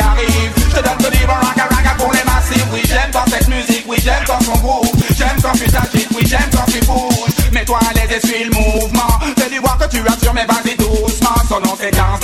Arrive. 0.00 0.52
Je 0.56 0.76
te 0.76 0.82
donne 0.82 1.00
ce 1.00 1.10
livre 1.10 1.34
raga 1.34 1.68
raga 1.74 1.94
pour 1.98 2.12
les 2.12 2.24
massifs. 2.24 2.66
Oui, 2.72 2.82
j'aime 2.84 3.10
quand 3.12 3.24
cette 3.28 3.48
musique, 3.48 3.84
oui, 3.86 3.96
j'aime 4.02 4.24
quand 4.26 4.40
son 4.40 4.58
groove. 4.58 4.90
J'aime 5.16 5.40
quand 5.42 5.52
tu 5.52 5.64
t'agites, 5.70 6.08
oui, 6.14 6.22
j'aime 6.26 6.50
quand 6.52 6.70
tu 6.70 6.80
bouges. 6.86 7.50
Mets-toi 7.52 7.78
à 7.90 7.94
l'aise 7.94 8.22
et 8.22 8.26
suis 8.26 8.44
le 8.44 8.50
mouvement. 8.50 9.18
Fais-lui 9.38 9.58
voir 9.58 9.78
que 9.78 9.88
tu 9.88 10.02
assures, 10.06 10.34
mais 10.34 10.46
vas-y 10.46 10.76
doucement. 10.76 11.36
Son 11.48 11.60
nom 11.60 11.76
c'est 11.80 11.90
danse, 11.90 12.20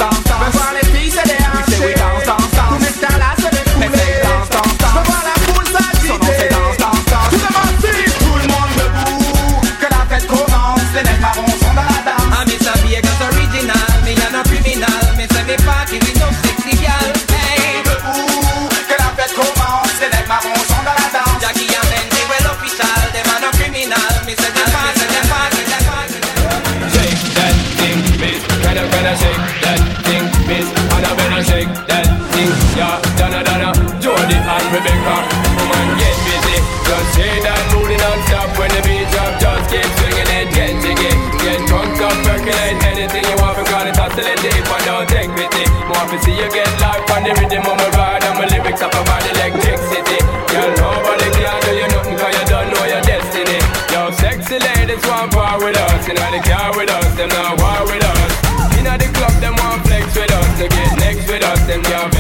to 46.15 46.23
see 46.23 46.37
you 46.39 46.49
get 46.51 46.71
life 46.81 47.11
on 47.11 47.25
the 47.27 47.33
rhythm 47.35 47.67
of 47.67 47.75
my 47.75 47.89
ride. 47.99 48.23
And 48.23 48.39
my 48.39 48.47
lyrics 48.47 48.83
up 48.83 48.95
about 48.95 49.23
electricity. 49.35 50.19
Girl, 50.51 50.71
nobody 50.79 51.29
can 51.35 51.59
do 51.67 51.73
you 51.75 51.89
nothing 51.91 52.17
cause 52.17 52.35
you 52.39 52.47
don't 52.47 52.69
know 52.71 52.85
your 52.87 53.03
destiny. 53.03 53.59
Yo, 53.91 54.11
sexy 54.23 54.59
ladies 54.59 55.03
want 55.11 55.33
power 55.33 55.59
with 55.59 55.77
us. 55.77 56.07
You 56.07 56.15
know 56.15 56.31
they 56.31 56.43
car 56.47 56.71
with 56.77 56.91
us, 56.91 57.11
them 57.19 57.31
not 57.35 57.59
war 57.59 57.83
with 57.91 58.05
us. 58.05 58.33
You 58.77 58.83
know 58.87 58.97
the 58.97 59.11
club, 59.11 59.35
them 59.43 59.55
want 59.59 59.83
flex 59.87 60.15
with 60.15 60.31
us. 60.31 60.51
They 60.59 60.69
get 60.69 60.93
next 61.03 61.27
with 61.27 61.43
us, 61.43 61.61
them 61.67 61.83
can't 61.83 62.14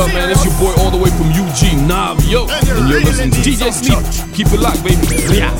What 0.00 0.08
up, 0.08 0.14
man? 0.14 0.30
It's 0.30 0.46
your 0.46 0.54
boy 0.54 0.72
all 0.82 0.90
the 0.90 0.96
way 0.96 1.10
from 1.10 1.28
UG, 1.28 1.86
Nav, 1.86 2.24
yo. 2.24 2.46
And 2.48 2.88
you're 2.88 3.02
listening 3.02 3.30
to 3.32 3.40
DJ 3.40 3.70
Sneak. 3.70 4.34
Keep 4.34 4.46
it 4.46 4.58
locked, 4.58 4.82
baby. 4.82 4.96
Yeah. 5.36 5.52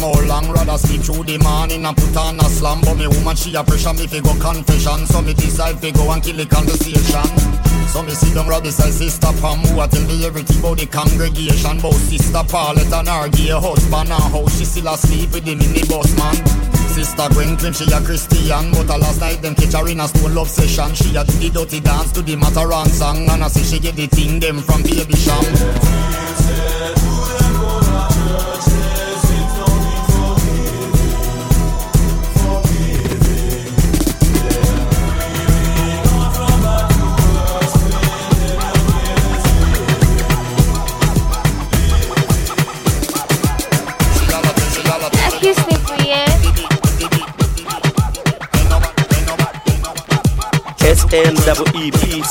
from 0.00 0.14
how 0.14 0.26
long. 0.26 0.52
Rather 0.52 0.78
sleep 0.78 1.02
through 1.02 1.24
the 1.24 1.38
morning 1.38 1.84
and 1.84 1.96
put 1.96 2.16
on 2.16 2.40
a 2.40 2.44
slam. 2.48 2.80
But 2.80 2.96
me 2.96 3.06
woman 3.06 3.36
she 3.36 3.54
a 3.54 3.62
pressure 3.62 3.92
me 3.92 4.06
fi 4.06 4.20
go 4.20 4.34
confession. 4.40 5.06
So 5.06 5.22
me 5.22 5.34
decide 5.34 5.78
fi 5.78 5.90
go 5.90 6.10
and 6.10 6.22
kill 6.22 6.36
the 6.36 6.46
conversation. 6.46 7.28
So 7.92 8.02
me 8.02 8.14
see 8.14 8.32
them 8.32 8.48
rub 8.48 8.62
beside 8.62 8.94
sister 8.94 9.32
Pam 9.42 9.58
Who 9.66 9.80
a 9.80 9.88
tell 9.88 10.06
me 10.06 10.24
everything 10.24 10.60
about 10.60 10.78
the 10.78 10.86
congregation? 10.86 11.80
Both 11.80 11.98
sister 12.06 12.44
Paulette 12.46 12.92
and 12.92 13.08
her 13.08 13.28
gay 13.28 13.50
husband 13.50 14.14
And 14.14 14.30
how 14.30 14.46
she 14.46 14.64
still 14.64 14.94
asleep 14.94 15.34
with 15.34 15.44
the 15.44 15.58
minibus 15.58 16.14
man. 16.14 16.38
Sister 16.94 17.26
Gwen 17.34 17.56
claim 17.56 17.72
she 17.72 17.90
a 17.90 17.98
Christian 18.00 18.70
But 18.70 18.94
a 18.94 18.96
last 18.96 19.20
night 19.20 19.42
them 19.42 19.54
catch 19.56 19.74
her 19.74 19.88
in 19.88 19.98
a 19.98 20.06
stone 20.06 20.34
love 20.34 20.48
session. 20.48 20.94
She 20.94 21.16
a 21.16 21.24
do 21.24 21.34
the 21.38 21.50
dirty 21.50 21.80
dance 21.80 22.12
to 22.12 22.22
the 22.22 22.36
Mataran 22.36 22.86
song 22.88 23.28
And 23.28 23.42
I 23.42 23.48
see 23.48 23.66
she 23.66 23.82
get 23.82 23.96
the 23.96 24.06
thing 24.06 24.38
them 24.38 24.62
from 24.62 24.82
baby 24.82 25.18
sham. 25.18 27.09
M 51.12 51.34
double 51.44 51.66
E 51.74 51.90
P 51.90 52.22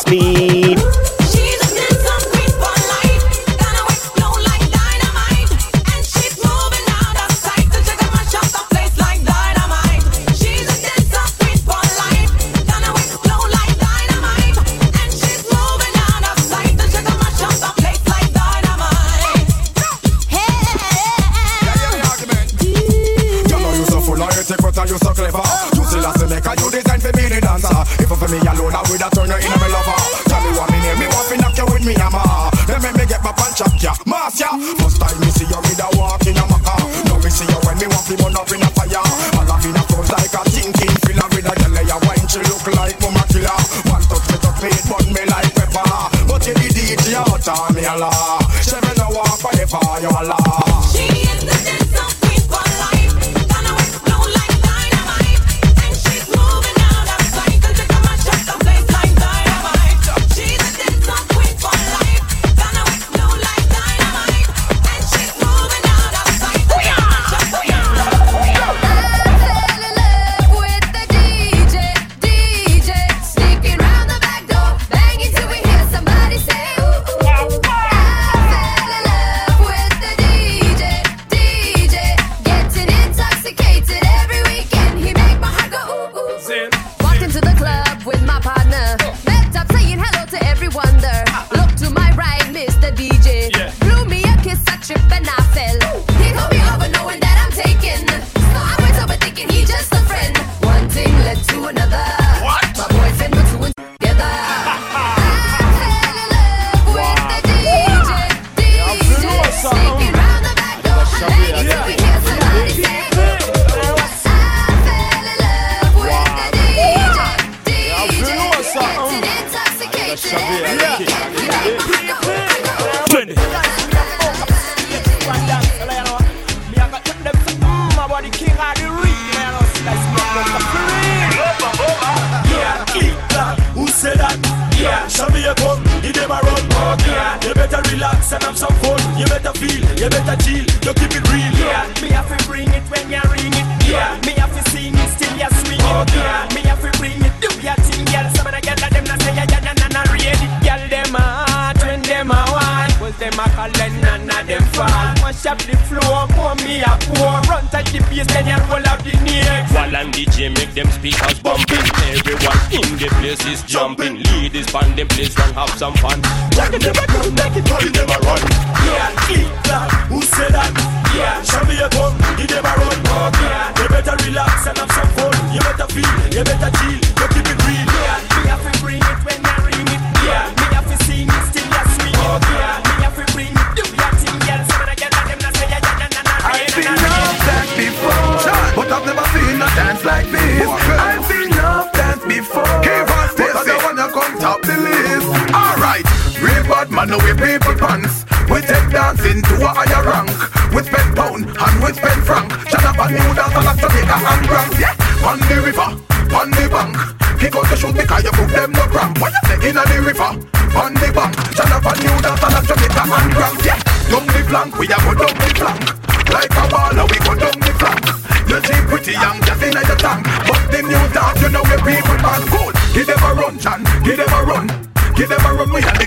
Give 224.09 224.17
them 224.17 224.33
a 224.33 224.43
run. 224.43 224.67
Give 225.15 225.29
them 225.29 225.39
a 225.45 225.53
run, 225.53 225.69
me 225.71 225.98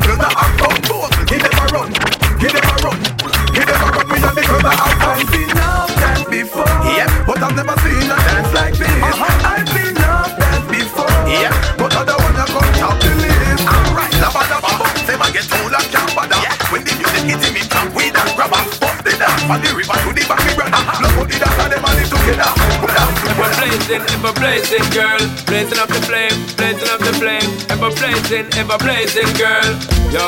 blazing, 24.43 24.83
girl. 24.91 25.23
Blazing 25.47 25.79
up 25.79 25.89
the 25.89 26.03
flame, 26.03 26.35
blazing 26.59 26.91
up 26.91 26.99
the 26.99 27.15
flame. 27.15 27.47
Ever 27.71 27.95
blazing, 27.95 28.47
ever 28.59 28.77
blazing, 28.83 29.31
girl. 29.39 29.71
Yo. 30.11 30.27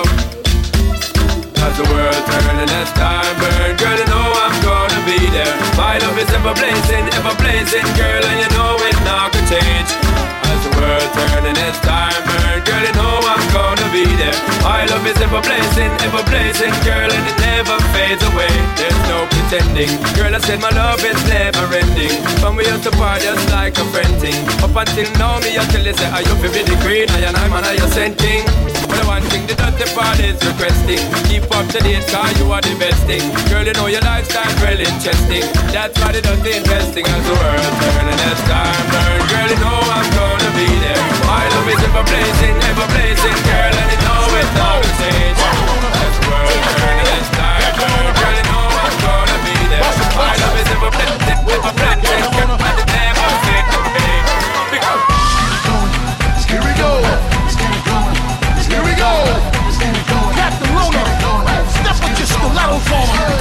As 1.66 1.74
the 1.81 1.86
world 1.91 2.23
turn 2.31 2.57
and 2.62 2.70
as 2.70 2.91
time 2.95 3.35
burn, 3.43 3.74
girl, 3.74 3.99
you 3.99 4.07
know 4.07 4.28
I'm 4.45 4.57
gonna 4.62 5.03
be 5.03 5.19
there. 5.35 5.57
My 5.74 5.99
love 5.99 6.19
is 6.23 6.31
ever 6.31 6.55
blazing, 6.55 7.05
ever 7.19 7.35
blazing, 7.43 7.86
girl, 7.99 8.23
and 8.23 8.39
you 8.39 8.51
know 8.55 8.78
it 8.86 8.97
not 9.03 9.35
gonna 9.35 9.51
change. 9.51 9.91
As 10.47 10.61
the 10.62 10.73
world 10.78 11.09
turn 11.19 11.43
and 11.51 11.59
as 11.59 11.78
time 11.82 12.23
burn, 12.28 12.44
girl, 12.65 12.82
you 12.82 12.95
know 12.97 13.20
I'm 13.23 13.45
gonna 13.53 13.89
be 13.93 14.05
there. 14.16 14.36
My 14.65 14.85
love 14.89 15.07
is 15.07 15.19
ever 15.20 15.41
blazing, 15.41 15.93
ever 16.05 16.24
blazing, 16.28 16.73
girl, 16.85 17.09
and 17.09 17.24
it 17.24 17.39
never 17.41 17.77
fades 17.93 18.23
away. 18.24 18.53
There's 18.77 19.01
no 19.09 19.28
pretending, 19.31 19.93
girl. 20.16 20.35
I 20.35 20.41
said 20.41 20.61
my 20.61 20.70
love 20.70 21.05
is 21.05 21.20
never 21.28 21.65
ending. 21.73 22.15
From 22.41 22.57
we 22.57 22.65
to 22.65 22.91
part 22.97 23.23
just 23.23 23.45
like 23.51 23.77
a 23.78 23.85
friend 23.93 24.15
thing. 24.20 24.36
Up 24.65 24.74
until 24.74 25.09
now, 25.20 25.39
me 25.41 25.57
until 25.57 25.85
say, 25.95 26.09
Are 26.11 26.24
you 26.24 26.35
be 26.43 26.62
the 26.65 26.77
queen? 26.82 27.09
I 27.11 27.28
and 27.28 27.36
I'm 27.36 27.53
an 27.53 27.65
I 27.65 27.77
sent 27.93 28.19
king. 28.19 28.45
But 28.89 29.01
the 29.01 29.07
one 29.07 29.24
thing 29.32 29.47
the 29.47 29.55
dirty 29.55 29.86
part 29.95 30.20
is 30.20 30.36
requesting. 30.45 31.03
Keep 31.28 31.49
up 31.53 31.66
to 31.73 31.81
date, 31.81 32.05
cause 32.09 32.35
you 32.41 32.51
are 32.53 32.61
the 32.61 32.74
best 32.81 33.01
thing. 33.09 33.24
Girl, 33.49 33.65
you 33.65 33.74
know 33.74 33.86
your 33.86 34.03
lifestyle 34.03 34.49
well 34.61 34.81
interesting. 34.81 35.45
That's 35.73 35.95
why 36.01 36.12
they 36.12 36.20
dirty 36.20 36.57
investing 36.57 37.07
as 37.07 37.23
the 37.24 37.35
world 37.36 37.74
turn 37.81 38.07
and 38.09 38.20
as 38.32 38.41
time 38.49 38.85
burn. 38.93 39.20
Girl, 39.28 39.49
you 39.53 39.59
know 39.61 39.78
I'm 39.93 40.09
gonna 40.12 40.51
be 40.57 40.69
there. 40.85 41.03
My 41.28 41.45
love 41.53 41.69
is 41.69 41.81
ever 41.85 42.05
blazing, 42.05 42.53
ever 42.62 42.86
blazing, 42.93 43.39
girl, 43.48 43.74
and 43.74 43.90
it's 43.90 44.05
not 44.05 44.31
gonna 44.31 44.90
change. 45.01 45.39
As 45.39 46.14
the 46.14 46.26
world 46.28 46.64
turn 46.78 46.97
and 47.02 47.09
as 47.09 47.28
time 47.35 47.74
burn, 47.78 48.06
girl, 48.14 48.35
you 48.35 48.44
know 48.51 48.64
I'm 48.85 48.94
gonna 49.02 49.39
be 49.44 49.56
there. 49.72 49.82
My 50.14 50.35
love 50.39 50.56
is 50.60 50.68
ever 50.74 50.90
blazing, 50.94 51.40
ever 51.51 51.72
blazing, 51.74 52.22
girl, 52.35 52.55
and 52.55 52.78
it 52.78 52.89
never 52.94 53.28
fades 53.44 53.74
away. 53.74 54.22
Here 56.48 56.62
we 56.62 56.72
go. 56.78 56.90
Here 58.70 58.82
we 58.85 58.93
go. 58.94 59.12
Captain 60.39 60.70
Luna, 60.76 61.02
step 61.74 61.97
with 62.02 62.18
your 62.18 62.28
stilettos 62.28 62.86
on. 62.93 63.06
You 63.14 63.34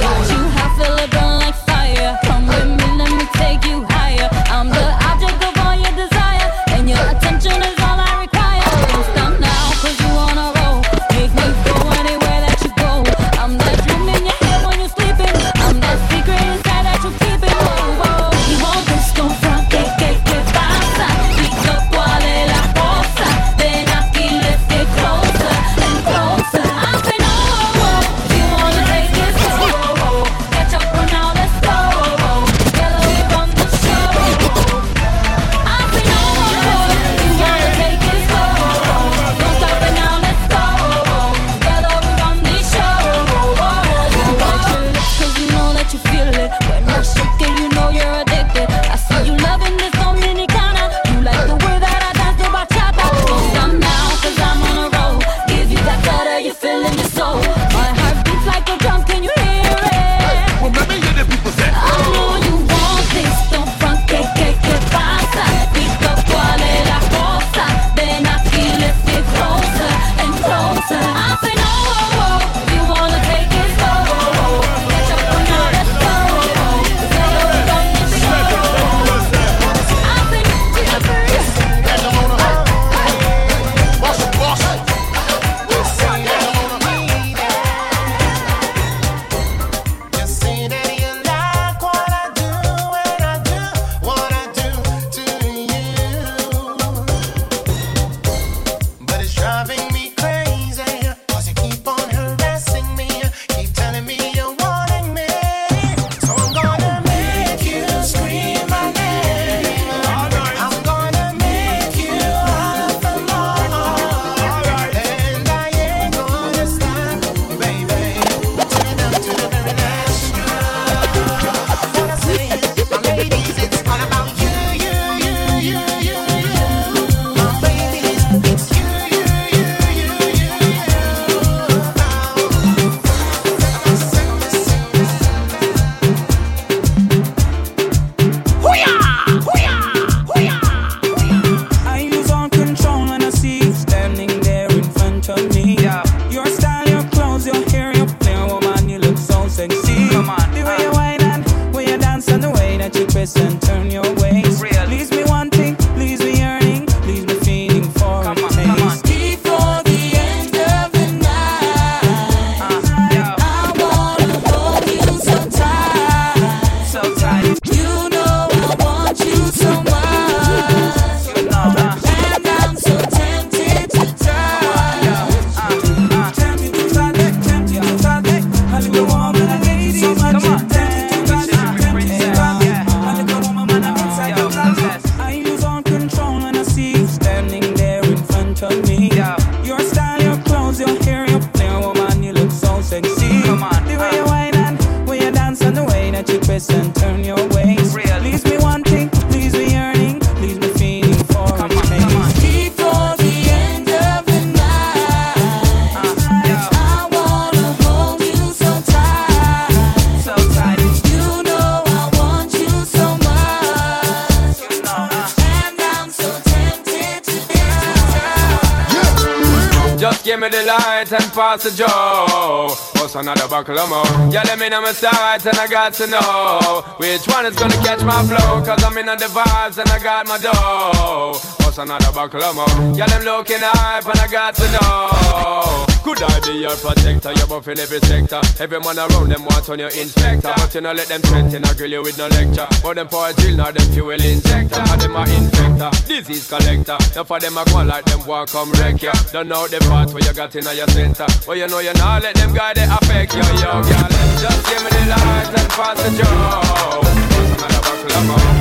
light 221.04 221.20
and 221.20 221.32
pass 221.32 221.62
the 221.62 221.70
joe. 221.70 222.68
What's 223.00 223.14
another 223.14 223.48
buckle 223.48 223.78
of 223.78 223.88
more? 223.88 224.32
Yeah, 224.32 224.42
let 224.44 224.58
me 224.58 224.68
know 224.68 224.80
my 224.80 224.92
sight 224.92 225.44
and 225.46 225.58
I 225.58 225.66
got 225.66 225.92
to 225.94 226.06
know 226.06 226.82
which 226.98 227.26
one 227.26 227.46
is 227.46 227.56
gonna 227.56 227.76
catch 227.76 228.02
my 228.02 228.22
flow. 228.24 228.62
Cause 228.64 228.82
I'm 228.82 228.96
in 228.98 229.08
on 229.08 229.18
the 229.18 229.26
vibes 229.26 229.78
and 229.78 229.88
I 229.90 230.02
got 230.02 230.26
my 230.26 230.38
dough. 230.38 231.38
What's 231.64 231.78
another 231.78 232.12
buckle 232.12 232.42
of 232.42 232.56
more? 232.56 232.96
Yeah, 232.96 233.06
them 233.06 233.24
looking 233.24 233.58
hype 233.60 234.06
and 234.06 234.20
I 234.20 234.28
got 234.28 234.54
to 234.56 234.72
know. 234.72 235.83
Could 236.04 236.20
I 236.20 236.38
be 236.44 236.60
your 236.60 236.76
protector? 236.76 237.32
You're 237.32 237.46
buff 237.46 237.66
in 237.66 237.78
every 237.80 237.98
sector. 238.00 238.40
Every 238.60 238.78
man 238.78 238.98
around 238.98 239.32
them 239.32 239.44
want 239.48 239.68
on 239.70 239.78
your 239.78 239.88
inspector. 239.88 240.52
But 240.54 240.74
you 240.74 240.82
know, 240.82 240.92
let 240.92 241.08
them 241.08 241.22
threaten, 241.22 241.64
I 241.64 241.72
grill 241.72 241.92
you 241.92 242.02
with 242.02 242.18
no 242.18 242.28
lecture. 242.28 242.68
But 242.82 242.96
them 243.00 243.08
for 243.08 243.28
a 243.28 243.32
drill, 243.32 243.56
now 243.56 243.70
them 243.72 243.88
fuel 243.88 244.12
injector. 244.12 244.84
And 244.84 245.00
them 245.00 245.16
a 245.16 245.24
infector, 245.24 245.90
disease 246.06 246.46
collector. 246.46 246.98
Now 247.16 247.24
for 247.24 247.40
them, 247.40 247.56
I 247.56 247.64
go 247.64 247.82
like 247.82 248.04
them 248.04 248.20
walk 248.26 248.50
come 248.50 248.70
wreck 248.72 249.00
ya. 249.00 249.12
Don't 249.32 249.48
know 249.48 249.66
the 249.66 249.80
part 249.88 250.12
where 250.12 250.22
you 250.22 250.34
got 250.34 250.54
in 250.54 250.68
your 250.76 250.88
center. 250.92 251.26
Well, 251.48 251.56
you 251.56 251.68
know 251.68 251.80
you 251.80 251.94
not 251.94 252.22
let 252.22 252.36
them 252.36 252.52
guy 252.52 252.74
they 252.74 252.84
affect 252.84 253.32
you, 253.32 253.40
yo, 253.64 253.80
girl. 253.80 254.08
Just 254.44 254.60
give 254.68 254.84
me 254.84 254.90
the 254.92 255.08
light 255.08 255.56
and 255.56 255.68
pass 255.72 255.96
the 256.04 256.10
more. 256.20 257.14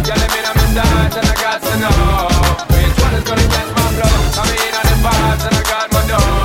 Yeah, 0.07 0.15
let 0.15 0.31
me 0.31 0.39
know 0.47 0.53
my 0.55 0.65
sight 0.71 1.15
and 1.19 1.27
I 1.27 1.35
got 1.43 1.59
to 1.59 1.73
know 1.75 2.31
which 2.71 2.95
one 3.03 3.13
is 3.19 3.23
gonna 3.27 3.47
catch 3.51 3.71
my 3.75 3.83
flow. 3.99 4.15
Come 4.31 4.47
in 4.47 4.75
on 4.79 4.85
the 4.87 4.95
vibes 5.03 5.43
and 5.43 5.55
I 5.55 5.63
got 5.67 5.91
my 5.91 6.07
dough. 6.07 6.42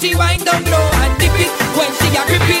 She 0.00 0.14
wind 0.14 0.44
down 0.44 0.64
low 0.64 0.90
and 1.02 1.18
dip 1.18 1.32
it, 1.34 1.50
when 1.76 1.90
she 1.94 2.16
a 2.16 2.24
grip 2.26 2.48
it. 2.50 2.57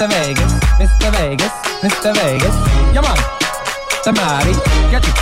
Mr. 0.00 0.08
Vegas. 0.16 0.52
Mr. 0.80 1.12
Vegas. 1.12 1.52
Mr. 1.84 2.14
Vegas. 2.16 2.56
Yeah, 2.96 3.04
man. 3.04 3.20
Tamari. 4.00 4.56
Get 4.88 5.04
it. 5.04 5.12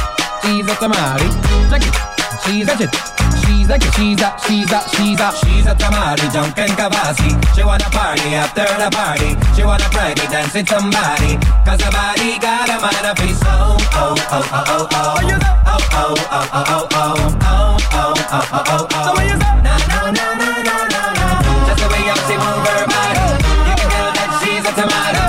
She's 0.46 0.70
a 0.70 0.74
tamari. 0.78 1.26
Check 1.66 1.82
it. 1.82 1.98
She's 2.46 2.68
a 2.70 2.78
it. 2.78 2.94
She's 3.42 3.66
a 3.66 3.74
she's 3.98 4.22
a 4.22 4.30
she's 4.46 4.70
a 4.70 4.78
she's 4.94 5.18
a 5.18 5.28
she's 5.42 5.66
a 5.66 5.74
tamari 5.74 6.30
Junkin 6.30 6.70
Kavasi. 6.78 7.34
She 7.56 7.64
wanna 7.64 7.90
party 7.90 8.38
after 8.38 8.70
the 8.78 8.88
party. 8.94 9.34
She 9.58 9.64
wanna 9.66 9.82
dance 10.30 10.54
with 10.54 10.68
somebody. 10.68 11.42
Cause 11.66 11.82
her 11.82 11.90
body 11.90 12.38
got 12.38 12.70
a 12.70 12.78
man 12.78 13.02
of 13.10 13.18
his 13.18 13.42
own. 13.50 13.82
Oh, 13.98 14.14
oh, 14.30 14.46
oh, 14.54 14.62
oh, 14.62 14.94
oh. 14.94 15.18
Oh, 15.66 15.82
oh, 15.90 16.14
oh, 16.30 16.54
oh, 16.54 16.66
oh, 16.70 16.86
oh. 16.94 17.34
Oh, 17.42 17.76
oh, 17.90 18.14
oh, 18.30 18.46
oh, 18.52 18.62
oh, 18.62 18.86
oh. 18.94 19.18
No, 19.18 19.74
no, 19.74 20.14
no, 20.14 20.34
no, 20.38 20.50
no, 20.62 20.86
no, 20.86 21.02
no. 21.18 21.66
Just 21.66 21.82
the 21.82 21.88
way 21.90 22.06
how 22.06 22.14
she 22.30 22.36
move 22.38 22.62
her 22.62 22.87
tomato. 24.78 25.22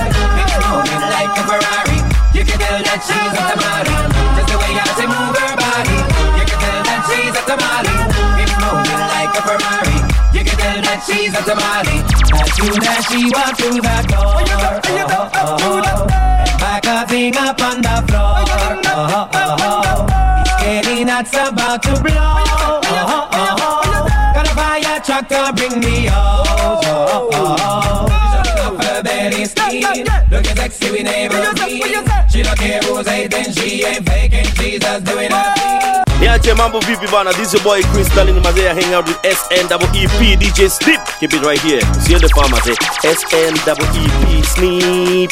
Moving 0.70 1.02
like 1.10 1.34
a 1.34 1.44
Ferrari. 1.50 1.98
You 2.38 2.44
can 2.46 2.58
tell 2.62 2.80
that 2.86 3.02
she's 3.02 3.34
a 3.34 3.44
tomato. 3.50 3.98
Just 4.38 4.50
the 4.54 4.58
way 4.62 4.74
how 4.78 4.94
she 4.94 5.06
move 5.10 5.34
her 5.42 5.54
body. 5.58 5.98
You 6.38 6.46
can 6.46 6.60
tell 6.62 6.82
that 6.86 7.02
she's 7.10 7.34
a 7.34 7.44
tomato. 7.50 7.94
It's 8.38 8.54
moving 8.62 9.02
like 9.10 9.34
a 9.34 9.42
Ferrari. 9.42 9.98
You 10.38 10.42
can 10.46 10.54
tell 10.54 10.80
that 10.86 11.02
she's 11.02 11.34
a 11.34 11.42
tomato. 11.42 11.98
As 12.38 12.50
soon 12.54 12.78
as 12.78 13.02
she 13.10 13.34
walks 13.34 13.58
through 13.58 13.82
the 13.82 13.98
door, 14.06 14.38
and 14.38 14.54
uh-huh. 15.10 16.06
back 16.62 16.86
her 16.86 17.02
thing 17.10 17.34
up 17.36 17.58
on 17.62 17.82
the 17.82 18.06
floor. 18.06 18.46
Uh-huh, 18.46 19.26
uh-huh. 19.34 20.46
It's 20.46 20.54
getting 20.62 21.08
nuts 21.08 21.34
about 21.34 21.82
to 21.90 21.98
blow. 22.06 22.46
Got 24.30 24.46
a 24.46 24.54
fire 24.54 25.02
truck 25.02 25.26
to 25.34 25.50
bring 25.58 25.80
me 25.82 26.08
out. 26.08 26.50
Shutting 28.30 28.54
up 28.54 28.69
her 28.69 28.69
belly 29.30 29.46
skin. 29.46 30.06
Looking 30.32 30.56
sexy, 30.56 30.92
we 30.92 31.04
never 31.04 31.54
meet. 31.54 31.84
She 32.30 32.42
don't 32.44 32.58
care 32.58 32.82
who's 32.82 33.08
hating, 33.08 33.52
she 33.54 33.84
ain't 33.84 34.08
faking. 34.08 34.46
She's 34.56 34.80
just 34.80 35.06
doing 35.06 35.32
her 35.32 35.54
thing. 35.56 36.04
Niache 36.20 36.56
mambo 36.58 36.80
vipi 36.82 37.10
bana, 37.12 37.32
this 37.34 37.54
your 37.54 37.64
boy 37.64 37.82
Crystal 37.94 38.28
in 38.28 38.36
Mazea 38.44 38.74
hang 38.76 38.94
out 38.94 39.08
with 39.08 39.18
SNEEP 39.24 40.38
DJ 40.38 40.70
Snip. 40.70 41.00
Keep 41.20 41.34
it 41.34 41.42
right 41.44 41.60
here. 41.62 41.82
See 42.04 42.14
you 42.14 42.20
the 42.20 42.30
farmers, 42.30 42.68
eh? 42.68 42.76
SNEEP 43.04 44.46
Snip. 44.46 45.32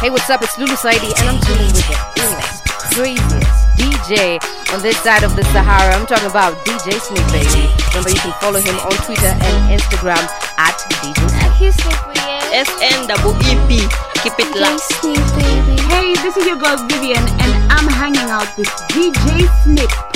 Hey, 0.00 0.10
what's 0.10 0.28
up? 0.28 0.42
It's 0.42 0.58
Lulu 0.58 0.76
Saidi, 0.76 1.08
and 1.20 1.28
I'm 1.30 1.40
tuning 1.40 1.72
with 1.72 1.88
the 1.88 1.96
illest, 2.20 2.62
craziest 2.92 3.66
DJ 3.80 4.38
on 4.74 4.82
this 4.82 4.98
side 4.98 5.24
of 5.24 5.34
the 5.36 5.44
Sahara. 5.44 5.94
I'm 5.94 6.06
talking 6.06 6.28
about 6.28 6.52
DJ 6.66 7.00
Sneak, 7.00 7.26
baby. 7.32 7.64
Remember, 7.88 8.10
you 8.10 8.20
can 8.20 8.32
follow 8.40 8.60
him 8.60 8.76
on 8.80 8.92
Twitter 9.06 9.32
and 9.32 9.80
Instagram 9.80 10.20
at 10.58 10.76
DJ 11.00 11.72
Sneak. 11.72 12.15
SNEEP. 12.64 13.68
Keep 14.22 14.32
it 14.38 14.56
locked. 14.56 14.80
Hey, 15.92 16.14
this 16.22 16.36
is 16.38 16.46
your 16.46 16.56
girl 16.56 16.78
Vivian, 16.88 17.22
and 17.44 17.52
I'm 17.70 17.86
hanging 17.86 18.30
out 18.30 18.56
with 18.56 18.68
DJ 18.88 19.46
Snip 19.62 20.15